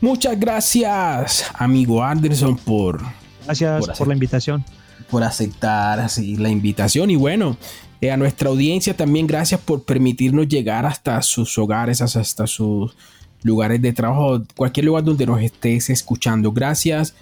Muchas 0.00 0.38
gracias, 0.38 1.50
amigo 1.54 2.02
Anderson, 2.02 2.56
por... 2.56 3.00
Gracias 3.44 3.86
por, 3.86 3.98
por 3.98 4.08
la 4.08 4.14
invitación. 4.14 4.64
Por 5.10 5.24
aceptar 5.24 6.00
así 6.00 6.36
la 6.36 6.48
invitación 6.48 7.10
y 7.10 7.16
bueno, 7.16 7.56
eh, 8.00 8.10
a 8.10 8.16
nuestra 8.16 8.48
audiencia 8.48 8.96
también 8.96 9.26
gracias 9.26 9.60
por 9.60 9.82
permitirnos 9.82 10.48
llegar 10.48 10.86
hasta 10.86 11.20
sus 11.22 11.58
hogares, 11.58 12.00
hasta 12.00 12.46
sus 12.46 12.96
lugares 13.42 13.82
de 13.82 13.92
trabajo, 13.92 14.42
cualquier 14.56 14.86
lugar 14.86 15.04
donde 15.04 15.26
nos 15.26 15.42
estés 15.42 15.90
escuchando. 15.90 16.52
Gracias 16.52 17.14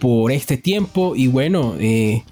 por 0.00 0.32
este 0.32 0.56
tiempo 0.56 1.14
y 1.14 1.28
bueno, 1.28 1.74
eh, 1.78 2.24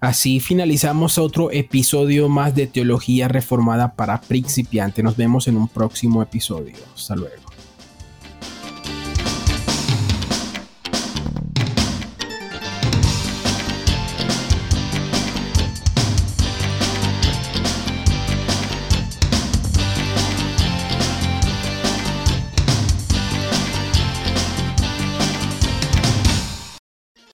así 0.00 0.40
finalizamos 0.40 1.18
otro 1.18 1.50
episodio 1.50 2.28
más 2.28 2.54
de 2.54 2.66
Teología 2.66 3.28
Reformada 3.28 3.94
para 3.94 4.20
principiantes. 4.20 5.02
Nos 5.04 5.16
vemos 5.16 5.48
en 5.48 5.56
un 5.56 5.68
próximo 5.68 6.22
episodio. 6.22 6.74
Hasta 6.94 7.16
luego. 7.16 7.47